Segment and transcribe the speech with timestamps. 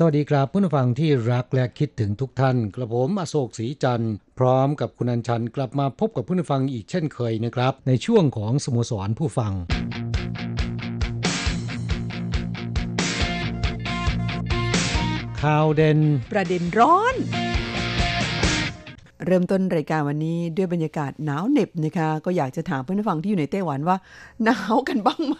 [0.00, 9.52] สวัสดีครับผู้ฟังที่รักและคิดถึงทุกท่าน กระผมอโศกศรีจันทร์พร้อมกับคุณอัญชันกลับมาพบกับผู้ฟังอีกเช่นเคยนะครับ ในช่วงของสโมสรผู้ฟัง
[15.42, 15.98] ข่าวเด่น
[16.32, 17.14] ประเด็นร้อน
[19.26, 23.96] เริ่มต้นรายการวันนี้ด้วยบรรยากาศหนาวเหน็บนะคะ ก็อยากจะถามเพื่อนฟังที่อยู่ในไต้หวันว่า
[24.44, 25.36] หนาวกันบ้างไหม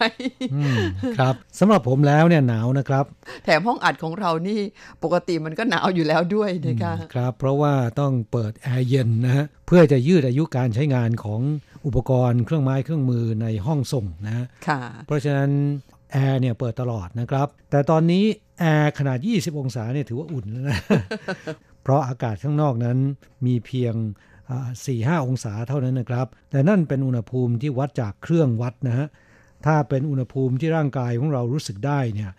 [0.54, 0.80] อืม
[1.18, 3.04] ครับสำหรับผมแล้วเนี่ยหนาวนะครับ
[3.44, 4.60] แถมห้องอัดของเรานี่
[5.02, 11.40] ปกติมันก็หนาวอยู่แล้วด้วยนะคะครับ เพราะว่าต้องเปิดแอร์เย็นนะฮะเพื่อจะยืดอายุการใช้งานของ
[11.86, 15.50] อุปกรณ์เครื่องไม้เครื่องมือในห้องส่งนะฮะค่ะ เพราะฉะนั้น
[16.12, 18.24] แอร์เนี่ยเปิดตลอดนะครับ แต่ตอนนี้
[18.60, 20.78] แอร์ขนาด 20 องศาเนี่ยถือว่าอุ่นแล้วนะ
[21.82, 22.98] เพราะอากาศข้างนอกนั้น
[23.46, 23.94] มีเพียง
[24.86, 29.06] สี่ห้าองศาเท่านั้นนะครับ แต่นั่นเป็นอุณหภูมิที่วัดจากเครื่องวัดนะฮะ
[29.66, 32.30] ถ้าเป็นอุณหภูมิที่ร่างกายของเรารู้สึกได้เนี่ย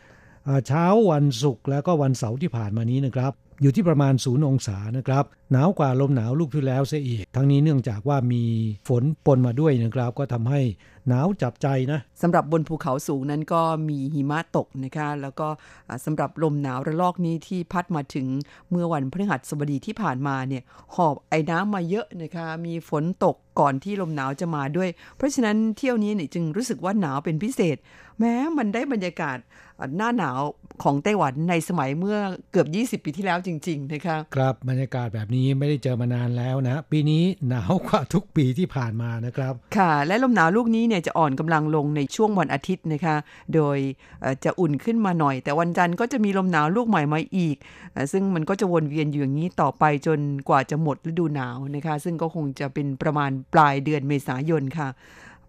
[0.68, 8.44] เช้าวันศุกร์แล้วก็วันเสาร์ที่ผ่านมานี้นะครับ อยู่ที่ประมาณศูนย์องศานะครับ หนาวกว่าลมหนาวลูกที่แล้วเสียอีก ทั้งนี้เนื่องจากว่ามี
[8.88, 10.62] ฝนปนมาด้วยนะครับ ก็ทำให้
[11.08, 15.48] หนาวจับใจนะสำหรับบนภูเขาสูงนั้นก็มีหิมะตกนะคะ แล้วก็
[15.90, 18.28] อ่าสำหรับลมหนาวระลอกนี้ที่พัดมาถึง
[18.70, 20.64] เมื่อวันพฤหัสบดีที่ผ่านมาเนี่ย
[20.96, 27.78] หอบไอ้น้ำมาเยอะนะคะ มีฝนตกก่อนที่ลมหนาวจะมาด้วย เพราะฉะนั้นเที่ยวนี้เนี่ยจึงรู้สึกว่าหนาวเป็นพิเศษ
[28.20, 29.38] แม้มันได้บรรยากาศ
[29.98, 30.40] หน้าหนาว
[30.84, 32.18] ของไต้หวันในสมัยเมื่อ
[32.52, 43.16] เกือบ 20 ปีที่แล้วจริง ๆ นะคะครับบรรยากาศแบบนี้ไม่ได้เจอมานานแล้วนะ ปีนี้หนาวกว่าทุกปีที่ผ่านมานะครับ ค่ะ และลมหนาวลูกนี้เนี่ยจะอ่อนกำลังลงในช่วงวันอาทิตย์นะคะ
[43.56, 43.78] โดย
[44.22, 47.56] เอ่อจะอุ่นขึ้นมาหน่อย แต่วันจันทร์ก็จะมีลมหนาวลูกใหม่มาอีก
[47.94, 50.20] เอ่อซึ่งมันก็จะวนเวียนอยู่อย่างนี้ต่อไปจน
[50.50, 54.90] กว่าจะหมดฤดูหนาวนะคะ ซึ่งก็คงจะเป็นประมาณปลายเดือนเมษายนค่ะ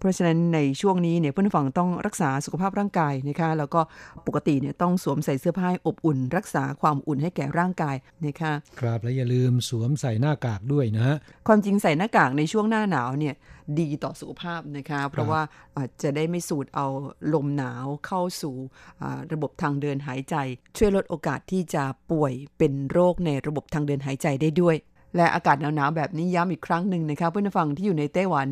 [0.00, 3.80] เพราะฉะนั้นในช่วงนี้เนี่ยเพื่อนฝั่งต้องรักษาสุขภาพร่างกายนะคะ แล้วก็
[4.26, 7.96] ปกติเนี่ยต้องสวมใส่เสื้อผ้าให้อบอุ่น รักษาความอุ่นให้แก่ร่างกาย
[8.26, 11.16] นะคะครับและอย่าลืมสวมใส่หน้ากากด้วยนะฮะ
[11.46, 13.34] ความจริงใส่หน้ากากในช่วงหน้าหนาวเนี่ย
[13.80, 15.40] ดีต่อสุขภาพนะคะ เพราะว่า
[15.74, 16.86] อ่าจะได้ไม่สูดเอา
[17.34, 18.56] ลมหนาวเข้าสู่
[19.02, 20.36] อ่าระบบทางเดินหายใจ
[20.76, 24.76] ช่วยลดโอกาสที่จะป่วยเป็นโรคในระบบทางเดินหายใจได้ด้วย
[25.16, 28.48] และอากาศหนาวๆแบบนี้ย้ำอีกครั้งหนึ่งนะคะเพื่อนผู้ฟังที่อยู่ในไต้หวัน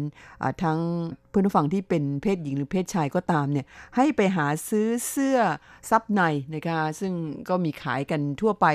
[0.62, 0.78] ทั้ง
[1.30, 5.38] เพื่อนผู้ฟังที่เป็นเพศหญิงหรือเพศชายก็ตามเนี่ยให้ไปหาซื้อเสื้อ
[5.90, 6.20] ซับใน
[6.54, 7.12] นะคะซึ่ง
[7.48, 8.66] ก็มีขายกันทั่วไป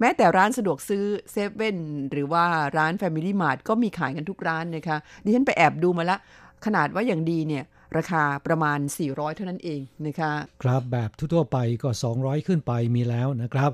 [0.00, 1.76] แม้แต่ร้านสะดวกซื้อเซเว่น
[2.10, 2.44] หรือว่า
[2.76, 6.16] ร้าน Family Mart ก็มีขายกันทุกร้านนะคะดิฉันไปแอบดูมาละ
[6.64, 7.64] ขนาดว่าอย่างดีเนี่ย
[7.96, 8.78] ราคาประมาณ
[9.08, 13.70] 400 เท่านั้นเองนะคะครับแบบทั่วไปก็ 200 ขึ้นไปมีแล้วนะครับ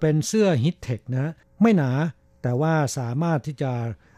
[0.00, 1.32] เป็นเสื้อฮิตเทคนะ
[1.62, 1.90] ไม่หนา
[2.42, 3.72] แต่ว่าสามารถที่จะ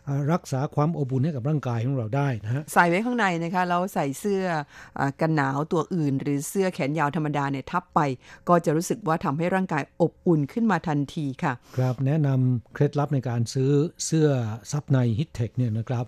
[0.09, 4.43] อ่ารักษาความอบอุ่นให้กับร่างกายของเราได้นะฮะใส่ไว้ข้างในนะคะแล้วใส่เสื้อ
[4.99, 8.01] อากันหนาวตัวอื่น หรือเสื้อแขนยาวธรรมดาเนี่ยทับไป
[8.49, 13.71] ก็จะรู้สึกว่าทำให้ร่างกายอบอุ่นขึ้นมาทันทีค่ะ ครับแนะนำเคล็ดลับในการซื้อ
[14.07, 14.29] เสื้อ
[14.73, 16.05] ซับในฮิตเทคเนี่ยนะครับ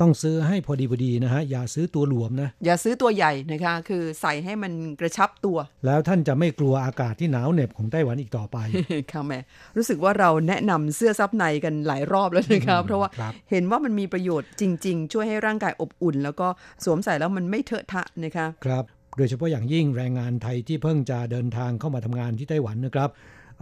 [0.00, 8.58] ต้องซื้อให้พอดีพอดีนะฮะอย่าซื้อตัวหลวมนะ อย่าซื้อตัวใหญ่นะคะ คือใส่ให้มันกระชับตัว แล้วท่านจะไม่กลัวอากาศที่หนาวเหน็บของไต้หวันอีกต่อไป
[9.12, 9.38] ค่ะแม่
[9.76, 16.48] รู้สึกว่าเราแนะนำเสื้อซับในกันหลายรอบแล้วนะคะเพราะว่าครับเห็นว่ามันมีประโยชน์จริง ๆ ช่วยให้ร่างกายอบอุ่น แล้วก็
[16.84, 18.84] สวมใส่แล้วมันไม่เถอะทะนะคะครับ
[19.16, 23.10] โดยเฉพาะอย่างยิ่งแรงงานไทยที่เพิ่งจะเดินทางเข้ามาทำงานที่ไต้หวันนะครับ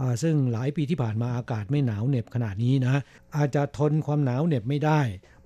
[0.01, 2.95] อ่าซึ่งหลายปีที่ผ่านมาอากาศไม่หนาวเหน็บขนาดนี้นะ
[3.35, 4.99] อาจจะทนความหนาวเหน็บไม่ได้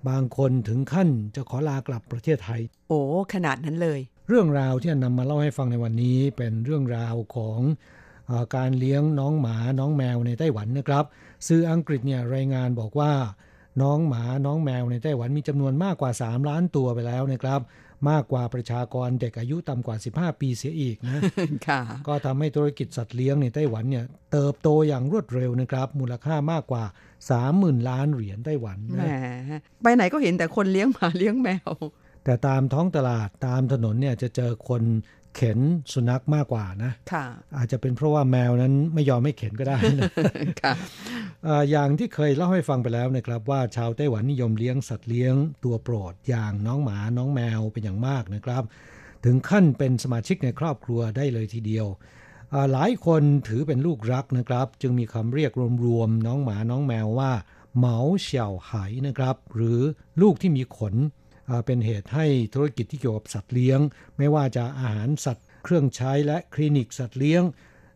[0.08, 3.00] บางคนถึงขั้นจะขอลากลับประเทศไทย โอ้
[3.34, 7.60] ขนาดนั้นเลย เรื่องราวที่จะนำมาเล่าให้ฟังในวันนี้เป็นเรื่องราวของ
[8.32, 11.04] อาการเลี้ยงน้องหมาน้องแมวในไต้หวันนะครับ
[11.48, 13.12] สื่ออังกฤษเนี่ยรายงานบอกว่า
[13.82, 17.60] น้องหมาน้องแมวในไต้หวันมีจำนวนมากกว่า 3 ล้านตัวไปแล้วนะครับ
[18.10, 21.22] มากกว่าประชากรเด็กอายุต่ำกว่า 15 ปีเสียอีกนะ
[21.68, 26.84] ค่ะก็ทำให้ธุรกิจสัตว์เลี้ยงในไต้หวันเนี่ยเติบโตอย่างรวดเร็วนะครับ มูลค่ามากกว่า
[27.30, 29.02] 30,000ล้านเหรียญไต้หวันแหม
[29.50, 31.70] นะไปไหนก็เห็นแต่คนเลี้ยงหมาเลี้ยงแมว
[32.24, 34.82] แต่ตามท้องตลาดตามถนนเนี่ยจะเจอคน
[35.36, 35.58] เข็น
[35.92, 37.24] สุนัขมากกว่านะค่ะ
[37.56, 40.10] อาจจะเป็นเพราะว่าแมวนั้นไม่ยอมไม่เข็นก็ได้นะ
[40.62, 40.74] ค่ะ
[41.46, 45.34] อ่าอย่างที่เคยเล่าให้ฟังไปแล้วนะครับ ว่าชาวไต้หวันนิยมเลี้ยงสัตว์เลี้ยง
[45.64, 48.62] ตัวโปรดอย่างน้องหมาน้องแมวเป็นอย่างมากนะครับ
[49.24, 52.00] ถึงขั้นเป็นสมาชิกในครอบครัวได้เลยทีเดียวอ่า
[52.72, 55.52] หลายคนถือเป็นลูกรักนะครับ จึงมีคำเรียก
[55.86, 57.32] รวมๆน้องหมาน้องแมวว่า
[57.76, 58.72] เหมาเฉียวไห
[59.06, 59.80] นะครับ หรือ
[60.22, 60.94] ลูกที่มีขน
[61.66, 63.80] เป็นเหตุให้ธุรกิจที่เกี่ยวกับสัตว์เลี้ยง
[64.16, 67.42] ไม่ว่าจะอาหารสัตว์เครื่องใช้และคลินิกสัตว์เลี้ยง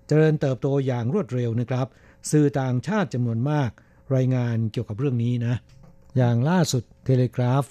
[0.06, 1.86] เจริญเติบโตอย่างรวดเร็วนะครับ
[2.30, 3.70] สื่อต่างชาติจำนวนมาก
[4.14, 5.54] รายงานเกี่ยวกับเรื่องนี้นะ
[6.16, 7.64] อย่างล่าสุดเทเลกราฟ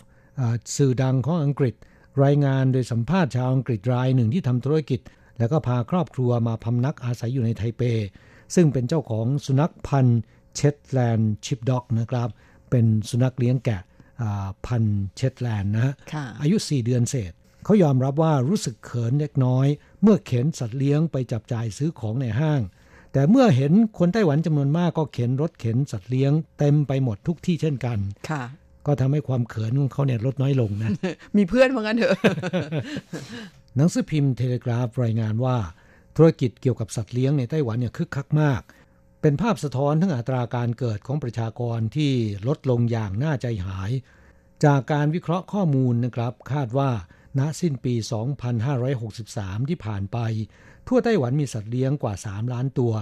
[0.78, 1.76] สื่อดังของอังกฤษ
[2.24, 5.00] รายงานโดยสัมภาษณ์ชาวอังกฤษรายหนึ่งที่ทำธุรกิจ
[5.38, 7.82] แล้วก็พาครอบครัวมาพำนักอาศัยอยู่ในไทเป
[8.56, 10.22] ซึ่งเป็นเจ้าของสุนัขพันธุ์
[10.56, 12.30] Shetland Sheepdog นะครับ
[12.70, 13.82] เป็นสุนัขเลี้ยงแกะ
[14.22, 17.34] อ่าพันธุ์ Shetland นะฮะค่ะอายุ 4 เดือนเศษ
[17.64, 19.68] เขายอมรับว่ารู้สึกเขินเล็กน้อย
[20.02, 22.62] เมื่อเข็นสัตว์เลี้ยงไปจับจ่ายซื้อของในห้าง
[23.14, 27.98] แต่เมื่อเห็นคนไต้หวันจำนวนมากก็เข็นรถเข็นสัตว์เลี้ยงเต็มไปหมดทุกที่เช่นกัน
[28.30, 28.44] ค่ะ
[28.86, 30.90] ก็ทำให้ความเขินของเขาเนี่ยลดน้อยลงนะ
[31.38, 32.16] มีเพื่อนว่างั้นเถอะ
[33.76, 35.58] หนังสือพิมพ์เทเลกราฟรายงานว่า
[36.16, 38.62] ธุรกิจเกี่ยวกับสัตว์เลี้ยงในไต้หวันเนี่ยคึกคักมาก
[39.22, 42.12] เป็นภาพสะท้อนทั้งอัตราการเกิดของประชากรที่
[42.48, 43.92] ลดลงอย่างน่าใจหาย
[44.66, 46.92] จากการวิเคราะห์ข้อมูลนะครับ คาดว่า
[47.40, 47.94] ณสิ้นปี
[48.82, 50.18] 2563 ที่ผ่านไป
[50.88, 52.94] ทั่วไต้หวันมีสัตว์เลี้ยงกว่า 3 ล้านตัว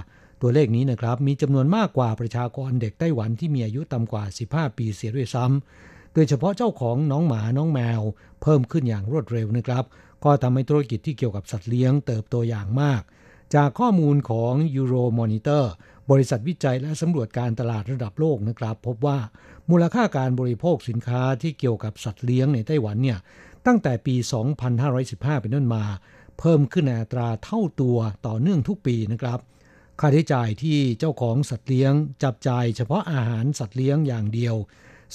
[0.42, 8.02] ตัวเลขนี้นะครับมีจำนวนมากกว่าประชากรเด็กไต้หวันที่มีอายุต่ำกว่า 15 ปีเสียด้วยซ้ำโดยเฉพาะเจ้าของน้องหมาน้องแมว
[8.42, 9.84] เพิ่มขึ้นอย่างรวดเร็วนะครับ
[10.24, 13.02] ก็ทำให้ธุรกิจที่เกี่ยวกับสัตว์เลี้ยงเติบโตอย่างมาก
[13.56, 15.66] จากข้อมูลของ Euro Monitor
[16.12, 19.20] บริษัทวิจัยและสำรวจการตลาดระดับโลกนะครับ พบว่า
[19.70, 23.20] มูลค่าการบริโภคสินค้าที่เกี่ยวกับสัตว์เลี้ยงในไต้หวันเนี่ย
[23.66, 24.16] ตั้งแต่ปี
[24.80, 25.86] 2515 เป็นต้นมา
[26.40, 27.98] เพิ่มขึ้นในอัตราเท่าตัว
[28.28, 29.40] ต่อเนื่องทุกปีนะครับ
[30.00, 31.94] ค่าใช้จ่ายที่เจ้าของสัตว์เลี้ยง
[32.24, 34.56] จับจ่ายเฉพาะอาหารสัตว์เลี้ยงอย่างเดียว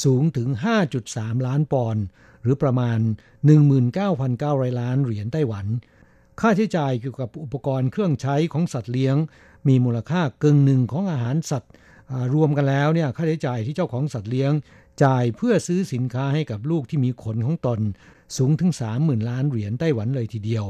[0.05, 0.49] สูงถึง
[0.97, 2.05] 5.3 ล้านปอนด์
[2.43, 2.99] หรือประมาณ
[3.88, 5.67] 19,900 ล้านเหรียญไต้หวัน
[6.40, 9.17] ค่าใช้จ่ายเกี่ยวกับอุปกรณ์เครื่องใช้ของสัตว์เลี้ยง
[9.69, 11.73] มีมูลค่ากึ่งหนึ่งของอาหารสัตว์
[12.35, 14.52] รวมกันแล้วเนี่ยค่าใช้จ่ายที่เจ้าของสัตว์เลี้ยง
[15.05, 17.81] จ่ายเพื่อซื้อสินค้าให้กับลูกที่มีขนของตน
[18.37, 20.67] สูงถึง 30,000 ล้านเหรียญไต้หวันเลยทีเดียว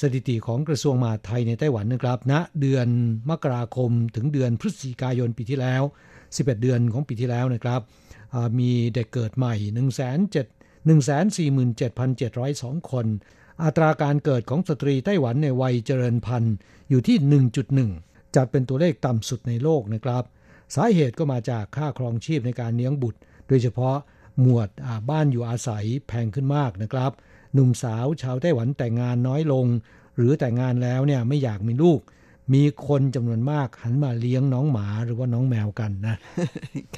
[0.00, 2.88] สถิติของกระทรวงมหาดไทยในไต้หวันนะครับณเดือน
[3.30, 5.82] มกราคมถึงเดือนพฤศจิกายนปีที่แล้ว
[6.20, 7.80] 11 เดือนของปีที่แล้วนะครับ
[8.58, 9.98] มีเด็กเกิดใหม่1
[10.34, 10.55] 7
[10.86, 13.06] 147,702 คน
[13.64, 16.56] อัตราการเกิดของสตรีไต้หวันในวัยเจริญพันธุ์
[16.90, 17.16] อยู่ที่
[17.76, 20.24] 1.1 จัดเป็นตัวเลขต่ำสุดในโลกนะครับ
[20.74, 23.18] สาเหตุก็มาจากค่าครองชีพในการเลี้ยงบุตร
[23.48, 23.96] โดยเฉพาะ
[24.40, 24.68] หมวด
[25.10, 27.12] บ้านอยู่อาศัยแพงขึ้นมากนะครับ
[27.54, 29.66] หนุ่มสาวชาวไต้หวันแต่งงานน้อยลง
[30.16, 32.00] หรือแต่งงานแล้วเนี่ยไม่อยากมีลูก
[32.54, 36.16] มีคนจำนวนมากหันมาเลี้ยงน้องหมาหรือว่าน้องแมวกันนะ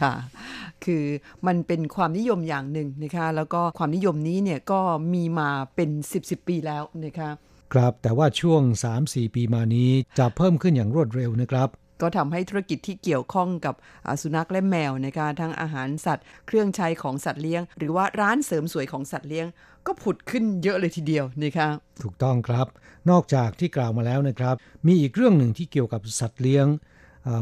[0.00, 0.15] ค่ะ
[0.85, 1.05] คือ
[1.47, 4.81] มันเป็นความนิยมอย่างหนึ่งนะคะ แล้วก็ความนิยมนี้เนี่ยก็
[5.15, 7.31] มีมาเป็น10 10ปีแล้วนะคะ
[7.73, 8.62] ครับแต่ว่าช่วง
[8.99, 11.69] 3-4 ปีมานี้จะเพิ่มขึ้นอย่างรวดเร็วนะครับ
[12.03, 13.75] ก็ทำให้ธุรกิจที่เกี่ยวข้องกับ
[14.23, 19.47] สุนัขและแมวนะคะทั้งอาหารสัตว์ เครื่องใช้ของสัตว์เลี้ยง หรือว่าร้านเสริมสวยของสัตว์เลี้ยง
[19.87, 21.69] ก็ผุดขึ้นเยอะเลยทีเดียวนะคะ
[22.02, 22.67] ถูกต้องครับ
[23.11, 24.55] นอกจากที่กล่าวมาแล้วนะครับ
[24.87, 26.67] มีอีกเรื่องหนึ่งที่เกี่ยวกับสัตว์เลี้ยง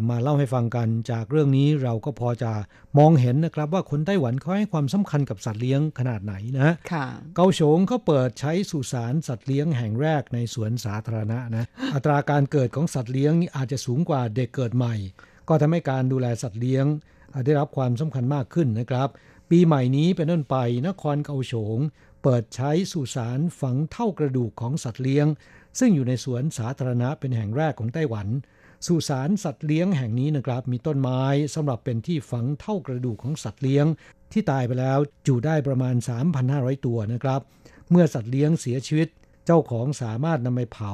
[0.08, 2.52] มาเล่าให้ฟังกันจากเรื่องนี้เราก็พอจะ
[2.98, 7.06] มองเห็นนะครับว่าคนไต้หวันเขาให้ความสำคัญกับสัตว์เลี้ยงขนาดไหนนะค่ะ
[7.36, 11.64] เกาโฉงเขาเปิดใช้สุสานสัตว์เลี้ยงแห่งแรกในสวนสาธารณะนะ
[11.94, 14.94] อัตราการเกิดของสัตว์เลี้ยงนี่อาจจะสูงกว่าเด็กเกิดใหม่
[15.48, 16.86] ก็ทำให้การดูแลสัตว์เลี้ยง
[17.32, 19.08] อ่าได้รับความสำคัญมากขึ้นนะครับ
[19.50, 20.56] ปีใหม่นี้เป็นต้นไป
[20.86, 21.78] นครเกาโฉง
[22.22, 25.26] เปิดใช้สุสานฝังเท่ากระดูกของสัตว์เลี้ยง
[25.78, 28.28] ซึ่งอยู่ในสวนสาธารณะเป็นแห่งแรกของไต้หวัน
[28.86, 31.22] สุสานสัตว์เลี้ยงแห่งนี้นะครับ มีต้นไม้
[31.54, 33.86] สำหรับเป็นที่ฝังเท่ากระดูกของสัตว์เลี้ยง
[34.32, 35.94] ที่ตายไปแล้วจุได้ประมาณ
[36.40, 37.40] 3,500 ตัวนะครับ
[37.90, 39.08] เมื่อสัตว์เลี้ยงเสียชีวิต
[39.46, 40.92] เจ้าของสามารถนำไปเผา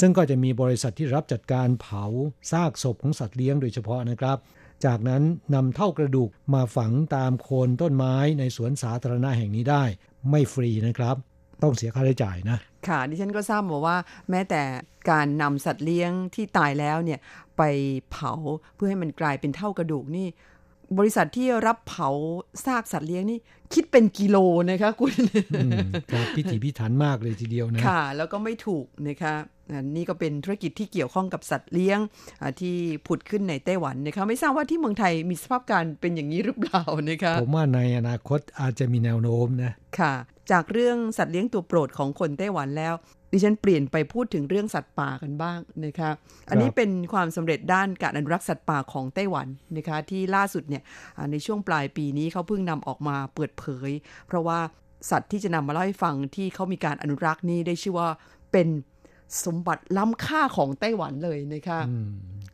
[0.00, 2.04] ซึ่งก็จะมีบริษัทที่รับจัดการเผา
[2.50, 4.38] ซากศพของสัตว์เลี้ยงโดยเฉพาะนะครับ
[4.84, 5.22] จากนั้น
[5.54, 9.84] นำเท่ากระดูกมาฝังตามโคนต้นไม้ในสวนสาธารณะแห่งนี้ได้
[10.30, 11.16] ไม่ฟรีนะครับ
[11.62, 13.96] ต้องเสียค่าใช้จ่ายนะ ค่ะดิฉันก็ทราบมาว่า
[14.30, 14.62] แม้แต่
[15.10, 17.20] การนำสัตว์เลี้ยงที่ตายแล้วเนี่ย
[17.56, 17.62] ไป
[18.10, 18.32] เผา
[18.74, 20.26] เพื่อให้มันกลายเป็นเท่ากระดูกนี่
[20.98, 22.08] บริษัทที่รับเผา
[22.66, 23.38] ซากสัตว์เลี้ยงนี่
[23.74, 24.36] คิดเป็นกิโล
[24.70, 25.12] นะคะคุณ
[26.12, 29.34] ครับพิถีพิถันมากเลยทีเดียวนะ ค่ะ แล้วก็ไม่ถูกนะคะ
[29.96, 31.98] นี่ก็เป็นธุรกิจที่เกี่ยวข้องกับสัตว์เลี้ยง
[32.60, 32.76] ที่
[33.06, 40.14] ผุดขึ้นในไต้หวันนะคะไม่ทราบว่าที่เมืองไทยมีสภาพการเป็นอย่างนี้หรือเปล่านะคะผมว่าในอนาคตอาจจะมีแนวโน้มนะค่ะ
[40.50, 42.94] จากเรื่องสัตว์เลี้ยงตัวโปรดของคนไต้หวันแล้ว
[43.32, 46.10] ดิฉันเปลี่ยนไปพูดถึงเรื่องสัตว์ป่ากันบ้างนะคะ
[46.50, 50.82] อันนี้เป็นความสำเร็จด้านการอนุรักษ์สัตว์ป่าของไต้หวันนะคะที่ล่าสุดเนี่ย
[51.32, 53.90] ในช่วงปลายปีนี้เขาเพิ่งนำออกมาเปิดเผย
[54.26, 54.58] เพราะว่า
[55.10, 58.08] สัตว์ที่จะนำมาเล่าให้ฟังที่เขามีการอนุรักษ์นี่ได้ชื่อว่า
[58.52, 58.68] เป็น
[59.44, 61.80] สมบัติล้ำค่าของไต้หวันเลยนะคะ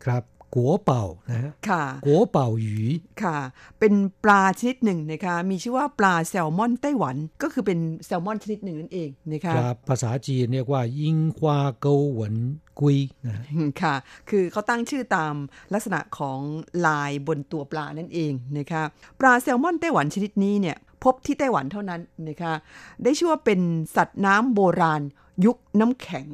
[0.05, 0.23] ครับ
[0.55, 2.79] กัวเป่านะฮะค่ะกัวเป่าหยี
[3.23, 3.39] ค่ะ
[3.79, 3.95] เป็น
[4.25, 12.35] ปลาชนิดหนึ่งนะคะ มีชื่อว่าปลาแซลมอนไต้หวัน ก็คือเป็นแซลมอนชนิดหนึ่งนั่นเองนะคะครับภาษาจีนเรียกว่า ยิงควาเกาหวน
[12.81, 13.35] กุยนะ
[13.83, 13.95] ค่ะ
[14.31, 15.35] คือเขาตั้งชื่อตาม
[15.75, 16.41] ลักษณะของ
[16.87, 18.83] ลายบนตัวปลานั่นเองนะคะ
[19.21, 22.55] ปลาแซลมอนไต้หวันชนิดนี้เนี่ยพบที่ไต้หวันเท่านั้นนะคะ
[23.03, 23.61] ได้ชื่อว่าเป็น
[23.97, 25.03] สัตว์น้ำโบราณ
[25.45, 26.27] ยุคน้ำแข็ง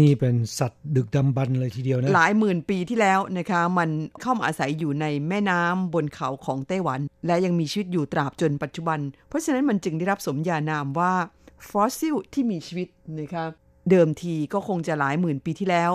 [0.00, 3.88] นี่เป็นสัตว์ดึกดำบรรพ์เลยทีเดียวนะ หลายหมื่นปีที่แล้วนะคะ มัน
[4.22, 8.98] เข้ามาอาศัยอยู่ในแม่น้ำบนเขาของไต้หวัน และยังมีชีวิตอยู่ตราบจนปัจจุบัน
[9.28, 11.12] เพราะฉะนั้นมันจึงได้รับสมญานามว่า
[11.70, 12.88] ฟอสซิลที่มีชีวิต
[13.20, 13.44] นะคะ
[13.90, 15.90] เดิมทีก็คงจะหลายหมื่นปีที่แล้ว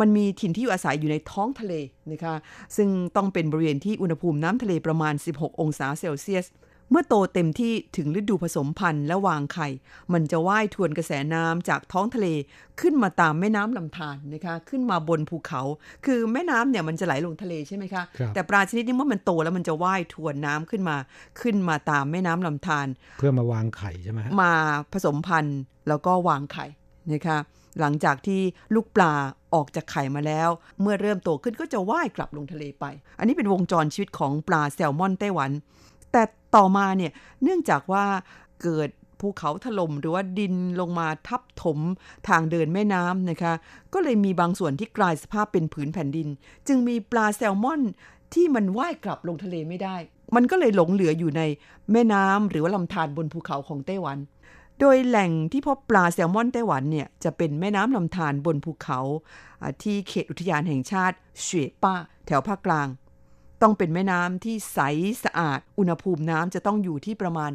[0.00, 1.74] มันมีถิ่นที่อยู่อาศัยอยู่ในท้องทะเล
[2.12, 2.34] นะคะ
[2.76, 6.46] ซึ่งต้องเป็นบริเวณที่อุณหภูมิน้ำทะเลประมาณ 16 องศาเซลเซียส
[6.90, 9.68] เมื่อโตเต็มที่ถึงฤดูผสมพันธุ์และวางไข่
[10.12, 12.26] มันจะว่ายทวนกระแสน้ำจากท้องทะเล
[12.80, 15.62] ขึ้นมาตามแม่น้ำลำธารนะคะ ขึ้นมาบนภูเขา
[16.06, 20.96] คือแม่น้ำเนี่ยมันจะไหลลงทะเลใช่ไหมคะครับแต่ปลาชนิดนี้เมื่อมันโตแล้วมันจะว่ายทวนน้ำขึ้นมา
[21.40, 22.86] ขึ้นมาตามแม่น้ำลำธาร
[23.18, 24.52] เพื่อมาวางไข่ใช่ไหมฮะมา
[24.92, 26.66] ผสมพันธุ์แล้วก็วางไข่
[27.12, 27.38] นะคะ
[27.80, 28.40] หลังจากที่
[28.74, 29.14] ลูกปลา
[29.54, 30.48] ออกจากไข่มาแล้ว
[30.80, 32.84] เมื่อเริ่มโตขึ้นก็จะว่ายกลับลงทะเลไป
[33.18, 35.50] อันนี้เป็นวงจรชีวิตของปลาแซลมอนไต้หวัน
[36.12, 36.22] แต่
[36.56, 38.04] ต่อมาเนี่ยเนื่องจากว่า
[38.62, 38.88] เกิด
[39.20, 41.78] ภูเขาถล่มหรือว่าดินลงมาทับถม
[42.28, 43.54] ทางเดินแม่น้ำนะคะ
[43.92, 46.28] ก็เลยมีบางส่วนที่กลายสภาพเป็นผืนแผ่นดิน
[46.68, 47.82] จึงมีปลาแซลมอน
[48.34, 49.96] ที่มันว่ายกลับลงทะเลไม่ได้
[50.34, 51.42] มันก็เลยหลงเหลืออยู่ใน
[51.92, 54.18] แม่น้ำหรือว่าลำธารบนภูเขาของไต้หวัน
[54.80, 59.00] โดยแหล่งที่พบปลาแซลมอนไต้หวันเนี่ยจะเป็นแม่น้ำลำธารบนภูเขา
[59.82, 61.94] ที่เขตอุทยานแห่งชาติเฉวยป้า
[62.26, 62.88] แถวภาคกลาง
[63.62, 64.80] ต้องเป็นแม่น้ำที่ใส
[65.24, 67.52] สะอาด อุณหภูมิน้ำจะต้องอยู่ที่ประมาณ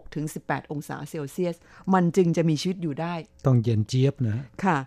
[0.00, 1.56] 16-18 องศาเซลเซียส
[1.94, 3.14] มันจึงจะมีชีวิตอยู่ได้
[3.46, 4.78] ต้องเย็นเจี๊ยบนะ ค่ะ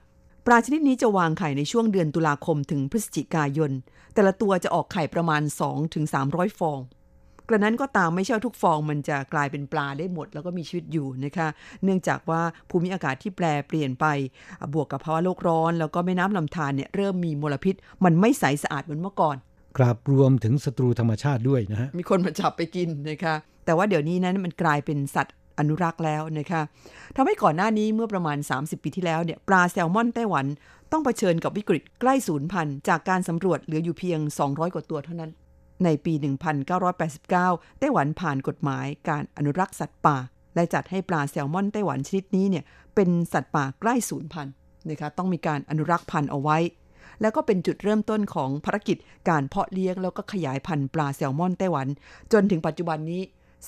[0.46, 3.72] ปลาชนิดนี้จะวางไข่ในช่วงเดือนตุลาคมถึงพฤศจิกายน
[4.14, 5.42] แต่ละตัวจะออกไข่ประมาณ
[6.02, 6.80] 2-300 ฟอง
[7.48, 11.48] กระนั้นก็ตามไม่ใช่ว่าทุกฟองมันจะกลายเป็นปลาได้หมด แล้วก็มีชีวิตอยู่นะคะ
[11.84, 14.06] เนื่องจากว่าภูมิอากาศที่แปรเปลี่ยนไป
[14.62, 19.38] อะบวกกับภาวะโลกร้อน แล้วก็แม่น้ำลำธารเนี่ยเริ่มมีมลพิษ มันไม่ใสสะอาดเหมือนเมื่อก่อน
[19.78, 26.62] กราบรวมถึงศัตรูธรรมชาติด้วยนะฮะมีคนมาจับไปกินนะคะ แต่ว่าเดี๋ยวนี้นั้นมันกลายเป็นสัตว์อนุรักษ์แล้วนะคะ
[27.16, 30.46] ทำให้ก่อนหน้านี้เมื่อประมาณ 30 ปีที่แล้วเนี่ยปลาแซลมอนไต้หวัน
[30.92, 35.32] ต้องเผชิญกับวิกฤตใกล้สูญพันธุ์จากการสำรวจเหลืออยู่เพียง 200 กว่าตัวเท่านั้น
[35.84, 36.14] ในปี
[36.78, 40.18] 1989 ไต้หวันผ่านกฎหมายการอนุรักษ์สัตว์ป่า
[40.56, 42.64] และจัดให้ปลาแซลมอนไต้หวันชนิดนี้เนี่ย
[42.96, 44.54] เป็นสัตว์ป่าใกล้สูญพันธุ์
[44.90, 46.58] นะคะต้องมีการอนุรักษ์พันธุ์เอาไว้
[47.22, 48.98] แล้วก็เป็นจุดเริ่มต้นของภารกิจ
[49.30, 51.88] การเพาะเลี้ยงแล้วก็ขยายพันธุ์ปลาแซลมอนไต้หวัน
[52.34, 53.22] จนถึงปัจจุบันนี้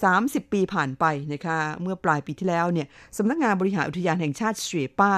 [0.04, 2.88] 30 ปีผ่านไปนะคะเมื่อปลายปีที่แล้วเนี่ย
[3.18, 5.12] สำนักงานบริหารอุทยานแห่งชาติเสวยป้า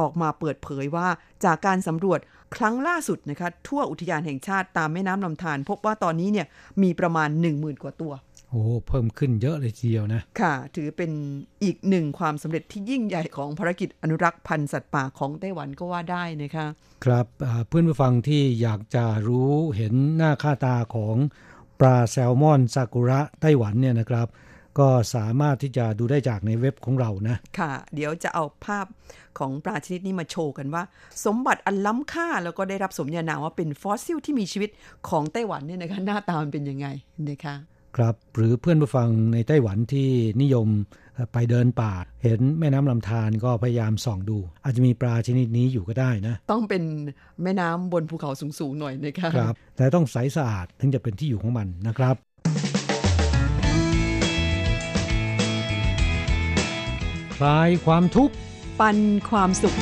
[0.00, 1.08] ออกมาเปิดเผยว่า
[1.44, 2.20] จากการสำรวจ
[2.56, 6.46] ครั้งล่าสุดนะคะทั่วอุทยานแห่งชาติตามแม่น้ำลำธารพบว่าตอนนี้เนี่ย
[6.82, 8.12] มีประมาณ 10,000 กว่าตัว
[8.56, 11.10] อ้เพิ่มขึ้นเยอะเลยทีเดียวนะ ค่ะ ถือเป็น
[11.64, 16.66] อีกหนึ่งความสำเร็จที่ยิ่งใหญ่ของภารกิจอนุรักษ์พันธุ์สัตว์ป่าของไต้หวันก็ว่าได้นะคะ
[17.04, 21.16] ครับอ่าเพื่อนผู้ฟังที่อยากจะรู้เห็นหน้าค่าตาของ
[21.80, 24.28] ปลาแซลมอนซากุระไต้หวันเนี่ยนะครับ
[24.78, 28.86] ก็สามารถที่จะดูได้จากในเว็บของเรานะ ค่ะ เดี๋ยวจะเอาภาพ
[29.38, 30.82] ของปลาชนิดนี้มาโชว์กันว่า
[31.24, 34.70] สมบัติอันล้ำค่าแล้วก็ได้รับสมญานามว่าเป็นฟอสซิลที่มีชีวิต
[35.08, 36.86] ของไต้หวันเนี่ยนะคะหน้าตามันเป็นยังไง
[37.30, 37.54] นะคะ
[37.96, 40.08] ครับหรือเพื่อนผู้ฟังในไต้หวันที่
[40.42, 40.68] นิยม
[41.14, 46.82] เอ่อไปเดินป่า เห็นแม่น้ำลำธารก็พยายามส่องดู อาจจะมีปลาชนิดนี้อยู่ก็ได้นะ ต้องเป็น
[47.42, 52.16] แม่น้ำบนภูเขาสูงๆหน่อยนะคะครับ แต่ต้องใสสะอาดถึงจะเป็นที่อยู่ของมันนะครับ
[57.36, 58.34] คลายความทุกข์
[58.80, 58.98] ปัน
[59.30, 59.76] ความสุข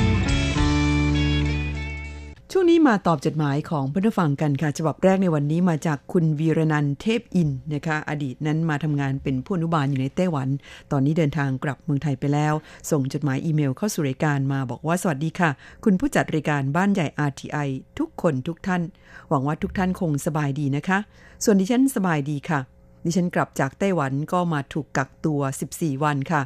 [2.56, 10.48] ช่วงนี้มาตอบจดหมายของเพื่อนผู้ฟังกันค่ะ ฉบับแรกในวันนี้มาจากคุณวีรนันเทพอินนะคะ อดีตนั้นมาทำงานเป็นผู้อนุบาลอยู่ในไต้หวัน
[10.92, 12.54] ตอนนี้เดินทางกลับเมืองไทยไปแล้ว
[12.90, 15.50] ส่งจดหมายอีเมลเข้าสู่รายการมาบอกว่าสวัสดีค่ะ
[15.84, 17.68] คุณผู้จัดรายการบ้านใหญ่ RTI
[17.98, 18.82] ทุกคนทุกท่าน
[19.28, 20.98] หวังว่าทุกท่านคงสบายดีนะคะ
[21.44, 22.73] ส่วนดิฉันสบายดีค่ะ
[23.04, 25.40] ดิฉันกลับจากไต้หวันก็มาถูกกักตัว
[25.72, 26.42] 14 วันค่ะ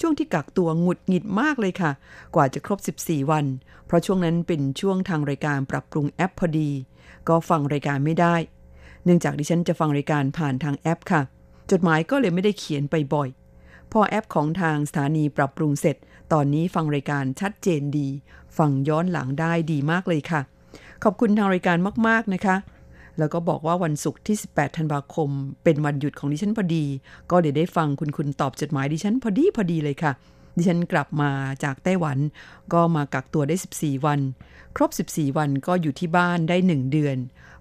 [0.00, 1.90] ช่วงที่กักตัวหงุดหงิดมากเลยค่ะ
[2.34, 3.44] กว่าจะครบ 14 วัน
[3.86, 6.70] เพราะช่วงนั้นเป็นช่วงทางรายการปรับปรุงแอปพอดี
[7.28, 8.34] ก็ฟังรายการไม่ได้
[9.04, 11.22] เนื่องจากดิฉันจะฟังรายการผ่านทางแอปค่ะ
[11.70, 13.28] จดหมายก็เลยไม่ได้เขียนไปบ่อย
[13.92, 15.96] พอแอปของทางสถานีปรับปรุงเสร็จ
[16.32, 18.08] ตอนนี้ฟังรายการชัดเจนดี
[18.58, 20.40] ฟังย้อนหลังได้ดีมากเลยค่ะ
[21.04, 21.76] ขอบคุณทางรายการ
[22.08, 22.56] มาก ๆนะคะ
[23.18, 25.30] แล้วก็บอกว่าวันศุกร์ที่ 18 ธันวาคม
[25.64, 26.84] เป็นวันหยุดของดิฉันพอดี
[27.30, 30.12] ก็เดี๋ยวได้ฟังคุณคุณตอบจดหมายดิฉันพอดีพอดีเลยค่ะ
[30.56, 31.30] ดิฉันกลับมา
[31.64, 32.18] จากไต้หวัน
[32.72, 34.20] ก็มากักตัวได้ 14 วัน
[34.76, 37.16] ครบ 14 วันก็อยู่ที่บ้านได้ 1 เดือน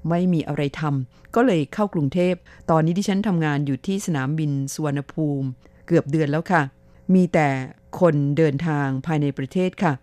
[0.09, 2.33] ไม่มีอะไรทำก็เลยเข้ากรุงเทพ
[2.69, 5.47] ตอนนี้ดิฉันทำงานอยู่ที่สนามบินสุวรรณภูมิ
[5.87, 6.61] เกือบเดือนแล้วค่ะ
[7.13, 7.47] มีแต่
[7.99, 9.93] คนเดินทางภายในประเทศค่ะ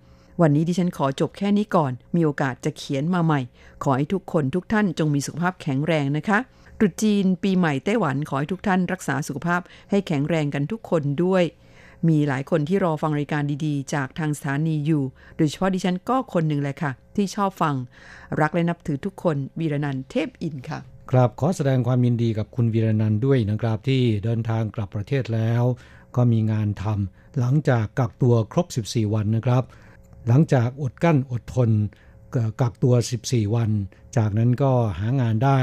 [0.42, 3.40] วันนี้ดิฉันขอจบแค่นี้ก่อน มีโอกาสจะเขียนมาใหม่
[3.82, 6.38] ขอให้ทุกคนทุกท่านจงมีสุขภาพแข็งแรงนะคะ
[6.78, 11.44] ตรุษจีนปีใหม่ไต้หวันขอให้ทุกท่านรักษาสุขภาพให้แข็งแรงกันทุกคนด้วย
[12.08, 15.02] มีหลายคนที่รอฟังรายการดีๆ จากทางสถานีอยู่
[15.36, 17.74] โดยเฉพาะดิฉันก็คนหนึ่งแหละค่ะ ที่ชอบฟัง
[18.40, 20.78] รักและนับถือทุกคนวีรนันเทพอินค่ะ
[21.10, 25.62] ครับขอแสดงความยินดีกับคุณวีรนันด้วยนะครับที่เดินทางกลับประเทศแล้ว
[26.16, 29.64] ก็มีงานทำหลังจากกักตัวครบ 14 วันนะครับ
[30.28, 31.70] หลังจากอดกั้นอดทน
[32.60, 32.94] กักตัว
[33.24, 33.70] 14 วัน
[34.16, 35.60] จากนั้นก็หางานได้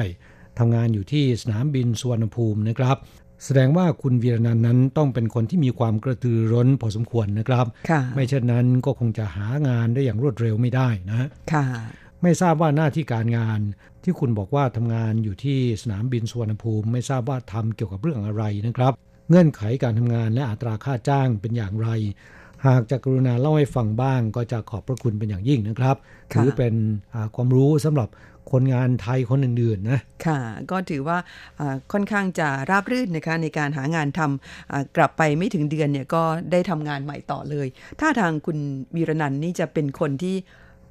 [0.60, 2.98] ทำงานอยู่ที่สนามบินสุวรรณภูมินะครับ
[3.44, 11.66] แสดงว่าคุณวีรนันท์นั้นต้องเป็นคนที่มีความกระตือร้นพอสมควรนะครับค่ะไม่เช่นนั้นก็คงจะหางานได้อย่างรวดเร็วไม่ได้นะค่ะ
[12.22, 13.60] ไม่ทราบว่าหน้าที่การงาน
[14.04, 18.94] ที่คุณบอกว่าทำงานอยู่ที่สนามบินสุวรรณภูมิ ไม่ทราบว่าทำเกี่ยวกับเรื่องอะไรนะครับ
[19.30, 21.90] เงื่อนไขการทำงานและอัตราค่าจ้างเป็นอย่างไร
[22.68, 25.96] หากจะกรุณาเล่าให้ฟังบ้าง ก็จะขอบพระคุณเป็นอย่างยิ่งนะครับ
[26.34, 26.74] ค่ะถือเป็น
[27.14, 28.10] อ่าความรู้สำหรับ
[28.52, 30.40] คนงานไทยคนอื่นๆนะ ค่ะ
[30.72, 31.18] ก็ถือว่า
[31.60, 37.68] อ่าค่อนข้างจะราบรื่นนะคะในการหางานทำอ่ากลับไปไม่ถึงเดือนเนี่ยก็ได้ทำงานใหม่ต่อเลย
[38.00, 38.58] ถ้าทางคุณ
[38.96, 40.36] วีรนันท์นี่จะเป็นคนที่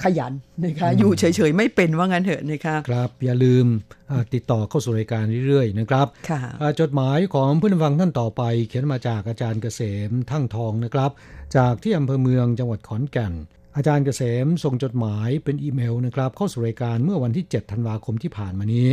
[0.02, 0.32] ขยัน
[0.64, 3.66] นะคะอยู่เฉยๆ ไม่เป็นว่างั้นเถอะนะคะครับ อย่าลืม
[4.10, 11.10] อ่าติดต่อเข้าสู่รายการเรื่อยๆนะครับค่ะอ่าจดหมายของผู้นำฟังท่านต่อไป เขียนมาจากอาจารย์เกษมทั้งทองนะครับ
[11.56, 13.32] จากที่อำเภอเมืองจังหวัดขอนแก่น
[13.76, 18.88] อาจารย์เกษมส่งจดหมายเป็นอีเมลนะครับ เข้าสู่รายการเมื่อวันที่ 7 ธันวาคมที่ผ่านมานี้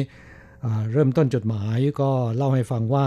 [0.66, 3.06] อ่าเริ่มต้นจดหมายก็เล่าให้ฟังว่า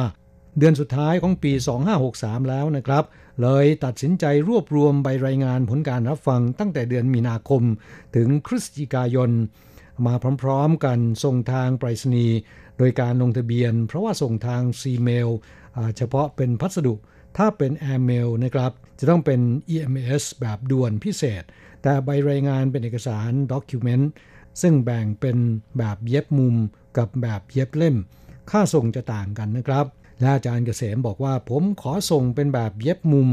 [0.58, 1.52] เดือนสุดท้ายของปี
[2.00, 3.04] 2563 แล้วนะครับ
[3.42, 7.62] เลยตัดสินใจรวบรวมใบรายงานผลการรับฟังตั้งแต่เดือนมีนาคม
[8.16, 9.30] ถึงพฤศจิกายน
[10.06, 12.36] มาพร้อมๆกันส่งทางไปรษณีย์
[12.78, 15.28] โดยการลงทะเบียน เพราะว่าส่งทางซีเมล
[15.96, 16.94] เฉพาะเป็นพัสดุ
[17.36, 19.40] ถ้าเป็นแอร์เมลนะครับ จะต้องเป็น
[19.74, 21.42] EMS แบบด่วนพิเศษ
[21.82, 24.04] แต่ใบรายงานเป็นเอกสาร Document
[24.62, 25.36] ซึ่งแบ่งเป็น
[25.78, 26.56] แบบเย็บมุม
[26.98, 27.96] กับแบบเย็บเล่ม
[28.50, 29.86] ค่าส่งจะต่างกันนะครับ
[30.20, 33.28] และอาจารย์เกษมบอกว่าผมขอส่งเป็นแบบเย็บมุม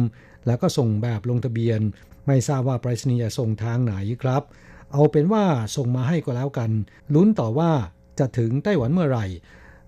[0.47, 1.79] แล้วก็ส่งแบบลงทะเบียน
[2.27, 4.43] ไม่ทราบว่าไปรษณีย์จะส่งทางไหนครับ
[4.91, 6.71] เอาเป็นว่าส่งมาให้ก็แล้วกัน
[7.13, 7.71] ลุ้นต่อว่า
[8.19, 9.25] จะถึงไต้หวันเมื่อไหร่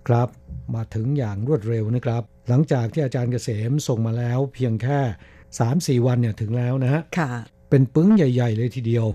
[0.08, 0.28] ครับ
[0.74, 7.30] มาถึงอย่างรวดเร็วนะครับ หลังจากที่อาจารย์เกษมส่งมาแล้วเพียงแค่ 3-4 วันเนี่ยถึงแล้วนะฮะค่ะ
[7.70, 9.06] เป็นปึ้งใหญ่ ๆ เลยทีเดียว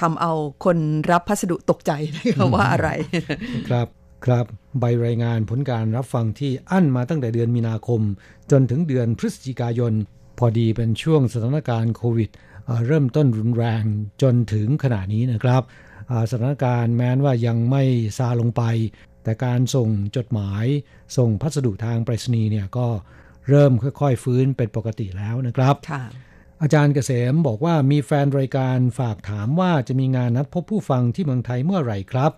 [0.00, 0.32] ทำเอา
[0.64, 0.78] คน
[1.10, 2.88] รับพัสดุตกใจนะคะว่าอะไร
[3.68, 3.86] ครับ
[4.24, 4.44] ครับ
[4.80, 8.00] ใบรายงานผลการรับฟังที่อั้นมาตั้งแต่เดือนมีนาคม
[8.50, 9.92] จนถึงเดือนพฤศจิกายน
[10.38, 12.30] พอดีเป็นช่วงสถานการณ์โควิด
[12.64, 13.84] เอ่อเริ่มต้นรุนแรง
[14.22, 15.62] จนถึงขณะนี้นะครับ
[16.10, 17.82] อ่าสถานการณ์แม้นว่ายังไม่
[18.18, 18.62] ซาลงไป
[19.22, 20.64] แต่การส่งจดหมาย
[21.16, 22.86] ส่งพัสดุทางไปรษณีย์เนี่ยก็
[23.48, 26.04] เริ่มค่อย ๆ ฟื้นเป็นปกติแล้วนะครับค่ะ
[26.62, 32.32] อาจารย์เกษมบอกว่ามีแฟนรายการฝากถามว่าจะมีงานนัดพบผู้ฟังที่เมืองไทยเมื่อไหร่ครับ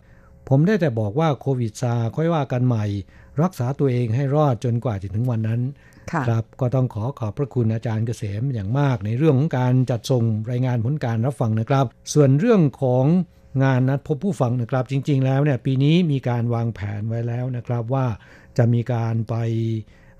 [0.48, 2.84] ผมได้แต่บอกว่าโควิดซาค่อยว่ากันใหม่
[3.42, 5.60] รักษาตัวเองให้รอดจนกว่าจะถึงวันนั้น
[6.12, 13.04] ค่ะครับก็ต้องขอขอบพระคุณอาจารย์เกษมอย่างมากในเรื่องของการจัดส่งรายงานผลการรับฟังนะครับ ส่วนเรื่องของ
[13.64, 18.06] งานนัดพบผู้ฟังนะครับ จริง ๆ แล้วเนี่ยปีนี้มีการวางแผนไว้แล้วนะครับว่า
[18.58, 19.34] จะมีการไป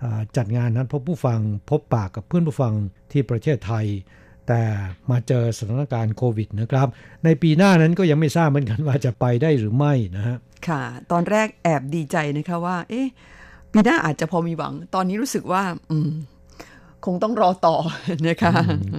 [0.02, 2.74] อ่าจัดงานนัดพบผู้ฟัง พบปากกับเพื่อนผู้ฟัง
[3.12, 3.86] ที่ประเทศไทย
[4.48, 4.62] แต่
[5.10, 6.88] มาเจอสถานการณ์โควิดนะครับ
[7.24, 10.36] ในปีหน้านั้นก็ยังไม่ทราบเหมือนกันว่าจะไปได้หรือไม่นะฮะ
[10.68, 13.06] ค่ะ ตอนแรกแอบดีใจนะคะว่า เอ๊ะ
[13.72, 16.10] ปีหน้าอาจจะพอมีหวัง ตอนนี้รู้สึกว่า อืม
[17.06, 17.76] คงต้องรอต่อ
[18.28, 18.52] นะคะ